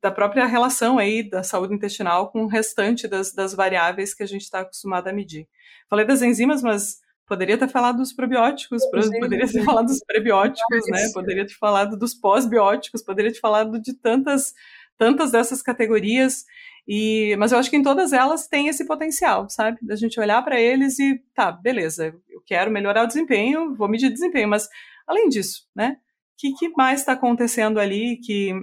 [0.06, 4.28] da própria relação aí da saúde intestinal com o restante das, das variáveis que a
[4.28, 5.48] gente está acostumado a medir.
[5.90, 11.10] Falei das enzimas, mas Poderia ter falado dos probióticos, poderia ter falado dos prebióticos, né?
[11.12, 14.54] Poderia ter falado dos pós-bióticos, poderia ter falado de tantas,
[14.96, 16.46] tantas dessas categorias.
[16.88, 19.80] E, mas eu acho que em todas elas tem esse potencial, sabe?
[19.82, 24.12] Da gente olhar para eles e tá, beleza, eu quero melhorar o desempenho, vou medir
[24.12, 24.70] desempenho, mas
[25.08, 25.98] além disso, né?
[25.98, 28.18] O que, que mais está acontecendo ali?
[28.18, 28.54] Que,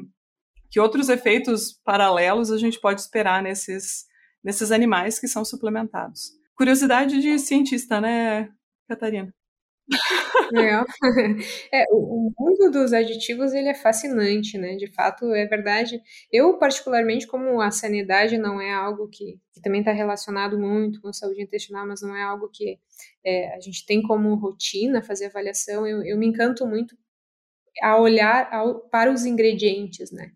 [0.73, 4.07] que outros efeitos paralelos a gente pode esperar nesses,
[4.43, 6.31] nesses animais que são suplementados?
[6.55, 8.49] Curiosidade de cientista, né,
[8.89, 9.33] Catarina?
[10.51, 10.87] Legal.
[11.73, 14.77] É, o, o, mundo dos aditivos ele é fascinante, né?
[14.77, 16.01] De fato, é verdade.
[16.31, 21.13] Eu, particularmente, como a sanidade não é algo que, que também está relacionado muito com
[21.13, 22.79] saúde intestinal, mas não é algo que
[23.25, 26.97] é, a gente tem como rotina fazer avaliação, eu, eu me encanto muito
[27.83, 30.33] a olhar ao, para os ingredientes, né?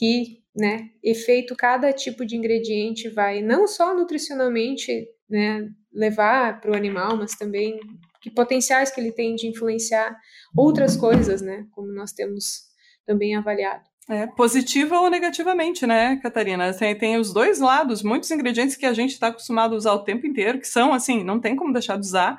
[0.00, 6.74] Que, né, efeito cada tipo de ingrediente vai, não só nutricionalmente, né, levar para o
[6.74, 7.78] animal, mas também
[8.22, 10.16] que potenciais que ele tem de influenciar
[10.56, 11.66] outras coisas, né?
[11.72, 12.62] Como nós temos
[13.06, 13.82] também avaliado.
[14.08, 16.74] É, positiva ou negativamente, né, Catarina?
[16.74, 20.04] Tem, tem os dois lados, muitos ingredientes que a gente está acostumado a usar o
[20.04, 22.38] tempo inteiro, que são assim, não tem como deixar de usar,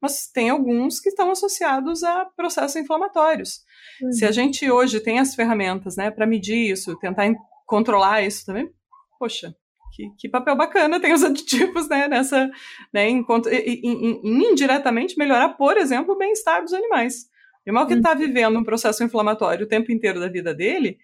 [0.00, 3.60] mas tem alguns que estão associados a processos inflamatórios.
[4.02, 4.12] Uhum.
[4.12, 7.32] Se a gente hoje tem as ferramentas, né, para medir isso, tentar
[7.66, 8.70] controlar isso também,
[9.18, 9.54] poxa,
[9.94, 12.50] que, que, papel bacana tem os aditivos né, nessa,
[12.92, 17.26] né, em, em, em, indiretamente melhorar, por exemplo, o bem-estar dos animais.
[17.66, 18.18] O animal que está uhum.
[18.18, 20.98] vivendo um processo inflamatório o tempo inteiro da vida dele,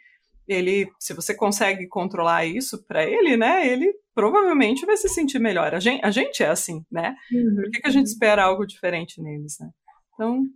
[0.49, 5.75] ele, se você consegue controlar isso para ele, né, ele provavelmente vai se sentir melhor.
[5.75, 7.15] A gente, a gente é assim, né?
[7.33, 7.57] Uhum.
[7.57, 9.69] Por que, que a gente espera algo diferente neles, né?
[10.15, 10.47] Então,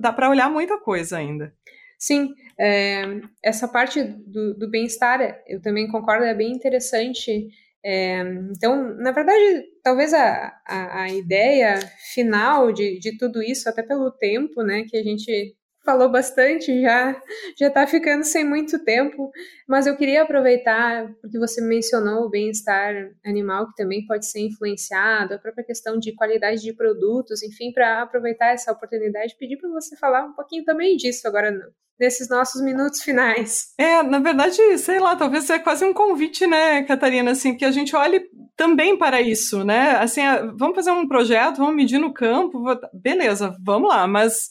[0.00, 1.52] dá para olhar muita coisa ainda.
[1.98, 7.48] Sim, é, essa parte do, do bem-estar, eu também concordo, é bem interessante.
[7.84, 11.78] É, então, na verdade, talvez a, a, a, ideia
[12.12, 15.54] final de, de tudo isso, até pelo tempo né, que a gente
[15.86, 17.18] falou bastante, já
[17.58, 19.30] já está ficando sem muito tempo,
[19.66, 25.34] mas eu queria aproveitar porque você mencionou o bem-estar animal que também pode ser influenciado,
[25.34, 29.96] a própria questão de qualidade de produtos, enfim, para aproveitar essa oportunidade, pedir para você
[29.96, 31.50] falar um pouquinho também disso agora
[31.98, 33.72] nesses nossos minutos finais.
[33.78, 37.70] É, na verdade, sei lá, talvez é quase um convite, né, Catarina, assim, que a
[37.70, 39.92] gente olhe também para isso, né?
[39.92, 40.20] Assim,
[40.56, 44.48] vamos fazer um projeto, vamos medir no campo, beleza, vamos lá, mas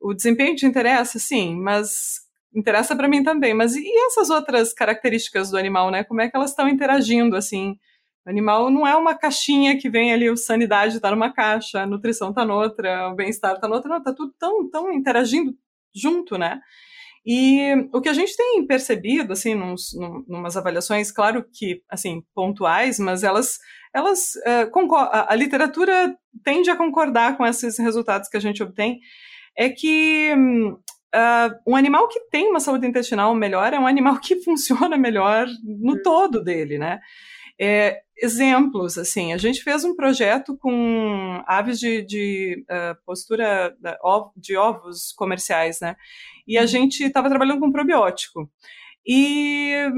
[0.00, 1.18] o desempenho te interessa?
[1.18, 2.20] Sim, mas
[2.54, 3.54] interessa para mim também.
[3.54, 6.04] Mas e essas outras características do animal, né?
[6.04, 7.76] Como é que elas estão interagindo, assim?
[8.26, 11.86] O animal não é uma caixinha que vem ali, o sanidade está numa caixa, a
[11.86, 15.54] nutrição está noutra, o bem-estar está noutra, não, está tudo tão, tão interagindo
[15.94, 16.60] junto, né?
[17.24, 22.22] E o que a gente tem percebido, assim, nos, num, numas avaliações, claro que, assim,
[22.34, 23.58] pontuais, mas elas,
[23.94, 29.00] elas uh, a, a literatura tende a concordar com esses resultados que a gente obtém,
[29.58, 34.36] é que uh, um animal que tem uma saúde intestinal melhor é um animal que
[34.44, 36.02] funciona melhor no uhum.
[36.02, 37.00] todo dele, né?
[37.60, 43.76] É, exemplos, assim, a gente fez um projeto com aves de, de uh, postura
[44.36, 45.96] de ovos comerciais, né?
[46.46, 46.66] E a uhum.
[46.68, 48.48] gente estava trabalhando com probiótico.
[49.06, 49.90] E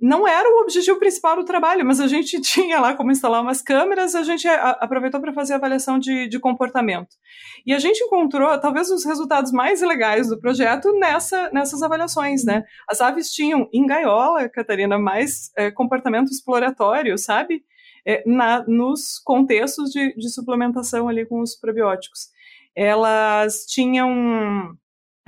[0.00, 3.62] não era o objetivo principal do trabalho, mas a gente tinha lá como instalar umas
[3.62, 7.16] câmeras, a gente aproveitou para fazer avaliação de, de, comportamento.
[7.64, 12.64] E a gente encontrou talvez os resultados mais legais do projeto nessa, nessas avaliações, né?
[12.88, 17.62] As aves tinham em gaiola, Catarina, mais é, comportamento exploratório, sabe?
[18.04, 22.30] É, na, nos contextos de, de suplementação ali com os probióticos.
[22.74, 24.76] Elas tinham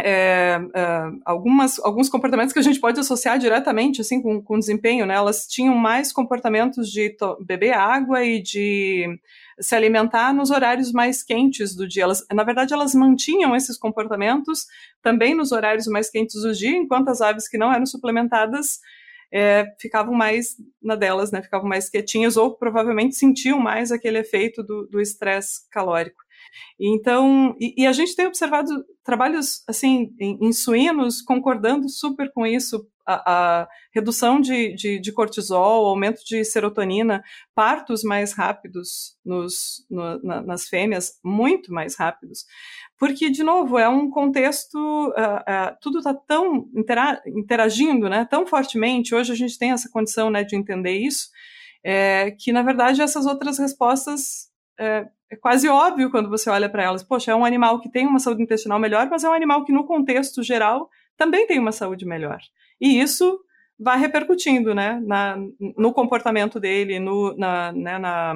[0.04, 5.06] é, é, algumas, alguns comportamentos que a gente pode associar diretamente assim com, com desempenho,
[5.06, 5.14] né?
[5.14, 9.06] Elas tinham mais comportamentos de beber água e de
[9.60, 12.04] se alimentar nos horários mais quentes do dia.
[12.04, 14.66] Elas, na verdade, elas mantinham esses comportamentos
[15.02, 18.80] também nos horários mais quentes do dia, enquanto as aves que não eram suplementadas
[19.32, 21.42] é, ficavam mais na delas, né?
[21.42, 26.22] Ficavam mais quietinhas ou provavelmente sentiam mais aquele efeito do estresse calórico.
[26.78, 32.46] Então, e, e, a gente tem observado trabalhos assim em, em suínos concordando super com
[32.46, 37.22] isso, a, a redução de, de, de, cortisol, aumento de serotonina,
[37.54, 42.44] partos mais rápidos nos, no, na, nas fêmeas, muito mais rápidos.
[42.98, 48.46] Porque, de novo, é um contexto, uh, uh, tudo está tão intera interagindo né, tão
[48.46, 51.28] fortemente, hoje a gente tem essa condição né, de entender isso,
[51.82, 56.82] é, que, na verdade, essas outras respostas é, é quase óbvio quando você olha para
[56.82, 57.02] elas.
[57.02, 59.72] Poxa, é um animal que tem uma saúde intestinal melhor, mas é um animal que,
[59.72, 62.40] no contexto geral, também tem uma saúde melhor.
[62.80, 63.38] E isso
[63.78, 65.38] vai repercutindo, né, na,
[65.78, 68.34] no comportamento dele, no, na, né, na,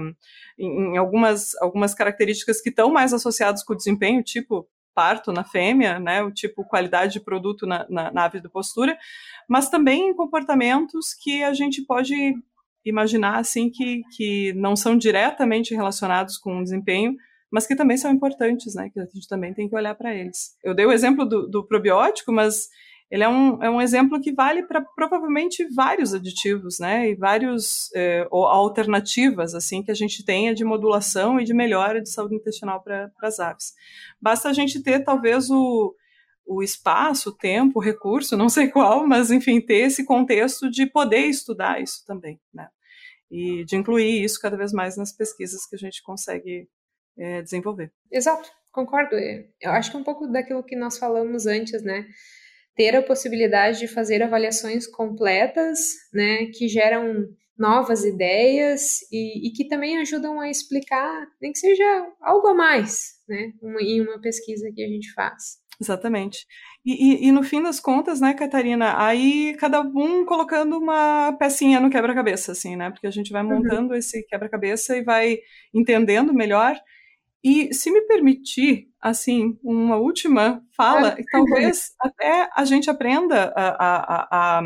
[0.59, 5.99] em, algumas, algumas características que estão mais associadas com o desempenho, tipo parto na fêmea,
[5.99, 8.97] né, o tipo qualidade de produto na, na, na ave de postura,
[9.49, 12.35] mas também em comportamentos que a gente pode
[12.85, 17.15] imaginar assim que, que não são diretamente relacionados com o desempenho,
[17.51, 18.91] mas que também são importantes, né?
[18.93, 20.57] Que a gente também tem que olhar para eles.
[20.63, 22.69] Eu dei o exemplo do, do probiótico, mas
[23.11, 27.89] ele é um, é um exemplo que vale para provavelmente vários aditivos, né, e vários
[27.95, 32.83] é, alternativas, assim, que a gente tenha de modulação e de melhora de saúde intestinal
[32.83, 33.73] para as aves.
[34.21, 35.95] Basta a gente ter, talvez, o,
[36.47, 40.87] o espaço, o tempo, o recurso, não sei qual, mas, enfim, ter esse contexto de
[40.87, 42.69] poder estudar isso também, né,
[43.31, 46.69] e de incluir isso cada vez mais nas pesquisas que a gente consegue
[47.17, 47.93] é, desenvolver.
[48.11, 49.17] Exato, concordo.
[49.61, 52.07] Eu acho que é um pouco daquilo que nós falamos antes, né?
[52.77, 55.79] Ter a possibilidade de fazer avaliações completas,
[56.13, 62.13] né, que geram novas ideias e, e que também ajudam a explicar, nem que seja
[62.21, 65.59] algo a mais, né, em uma pesquisa que a gente faz.
[65.81, 66.47] Exatamente.
[66.85, 71.81] E, e, e, no fim das contas, né, Catarina, aí cada um colocando uma pecinha
[71.81, 72.91] no quebra-cabeça, assim, né?
[72.91, 73.57] Porque a gente vai uhum.
[73.57, 73.95] montando uhum.
[73.95, 75.39] esse quebra-cabeça e vai
[75.75, 76.77] entendendo melhor.
[77.43, 81.23] E se me permitir, assim, uma última fala, é.
[81.31, 84.63] talvez até a gente aprenda a, a, a,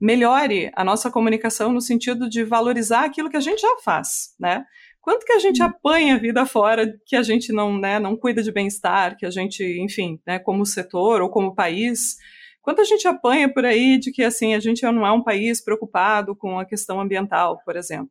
[0.00, 4.64] melhore a nossa comunicação no sentido de valorizar aquilo que a gente já faz, né?
[5.06, 5.68] Quanto que a gente uhum.
[5.68, 9.30] apanha a vida fora que a gente não, né, não cuida de bem-estar, que a
[9.30, 12.16] gente, enfim, né, como setor ou como país,
[12.60, 15.62] quanto a gente apanha por aí de que assim a gente não é um país
[15.62, 18.10] preocupado com a questão ambiental, por exemplo.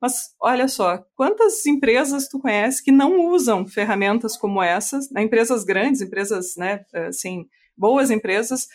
[0.00, 5.64] Mas olha só, quantas empresas tu conhece que não usam ferramentas como essas, né, empresas
[5.64, 7.44] grandes, empresas, né, assim,
[7.76, 8.68] boas empresas,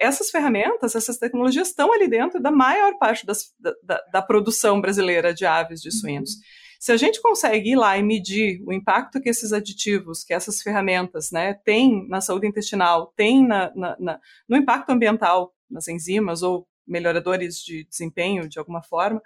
[0.00, 5.32] essas ferramentas, essas tecnologias estão ali dentro da maior parte das, da, da, produção brasileira
[5.32, 6.32] de aves, de suínos.
[6.80, 10.62] Se a gente consegue ir lá e medir o impacto que esses aditivos, que essas
[10.62, 16.42] ferramentas, né, têm na saúde intestinal, têm na, na, na, no impacto ambiental, nas enzimas
[16.42, 19.20] ou melhoradores de desempenho de alguma forma,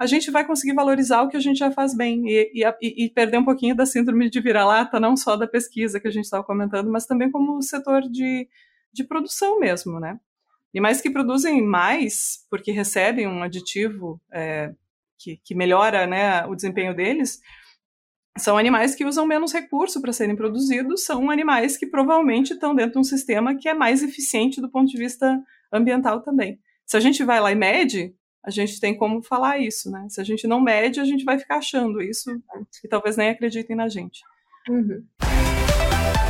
[0.00, 3.08] a gente vai conseguir valorizar o que a gente já faz bem e, e, e
[3.08, 6.42] perder um pouquinho da síndrome de vira-lata, não só da pesquisa que a gente estava
[6.42, 8.48] comentando, mas também como setor de,
[8.92, 10.18] de produção mesmo, né?
[10.74, 14.74] E mais que produzem mais, porque recebem um aditivo é,
[15.18, 17.40] que, que melhora né, o desempenho deles,
[18.38, 22.92] são animais que usam menos recurso para serem produzidos, são animais que provavelmente estão dentro
[22.92, 25.42] de um sistema que é mais eficiente do ponto de vista
[25.72, 26.58] ambiental também.
[26.84, 28.14] Se a gente vai lá e mede,
[28.44, 30.06] a gente tem como falar isso, né?
[30.08, 32.30] Se a gente não mede, a gente vai ficar achando isso
[32.84, 34.20] e talvez nem acreditem na gente.
[34.68, 35.02] Uhum.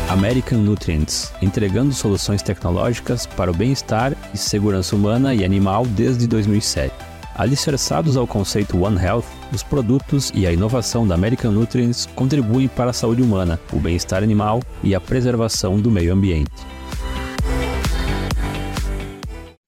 [0.09, 7.16] American Nutrients, entregando soluções tecnológicas para o bem-estar e segurança humana e animal desde 2007.
[7.39, 12.89] Alicerçados ao conceito One Health, os produtos e a inovação da American Nutrients contribuem para
[12.89, 16.51] a saúde humana, o bem-estar animal e a preservação do meio ambiente.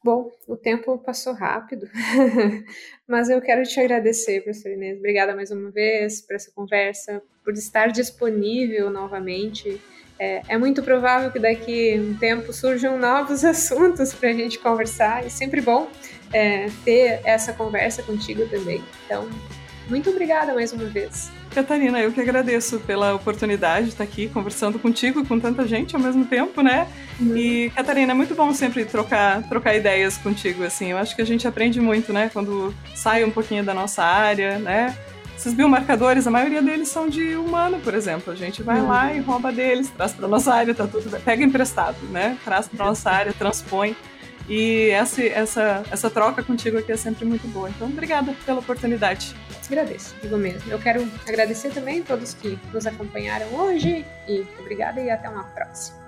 [0.03, 1.87] Bom, o tempo passou rápido,
[3.07, 4.97] mas eu quero te agradecer, professor Inês.
[4.97, 9.79] Obrigada mais uma vez por essa conversa, por estar disponível novamente.
[10.19, 14.59] É, é muito provável que daqui a um tempo surjam novos assuntos para a gente
[14.59, 15.87] conversar, é sempre bom
[16.33, 18.83] é, ter essa conversa contigo também.
[19.05, 19.29] Então,
[19.89, 21.31] muito obrigada mais uma vez.
[21.51, 25.97] Catarina, eu que agradeço pela oportunidade de estar aqui conversando contigo e com tanta gente
[25.97, 26.87] ao mesmo tempo, né?
[27.19, 27.37] Uhum.
[27.37, 30.91] E, Catarina, é muito bom sempre trocar, trocar ideias contigo, assim.
[30.91, 32.31] Eu acho que a gente aprende muito, né?
[32.33, 34.97] Quando sai um pouquinho da nossa área, né?
[35.37, 38.33] Esses biomarcadores, a maioria deles são de humano, por exemplo.
[38.33, 38.89] A gente vai uhum.
[38.89, 42.37] lá e rouba deles, traz para nossa área, tá tudo, pega emprestado, né?
[42.45, 43.97] Traz para nossa área, transpõe.
[44.49, 47.69] E essa, essa, essa troca contigo aqui é sempre muito boa.
[47.69, 49.35] Então, obrigada pela oportunidade.
[49.67, 50.73] Agradeço, digo mesmo.
[50.73, 55.45] Eu quero agradecer também a todos que nos acompanharam hoje e obrigada e até uma
[55.45, 55.99] próxima.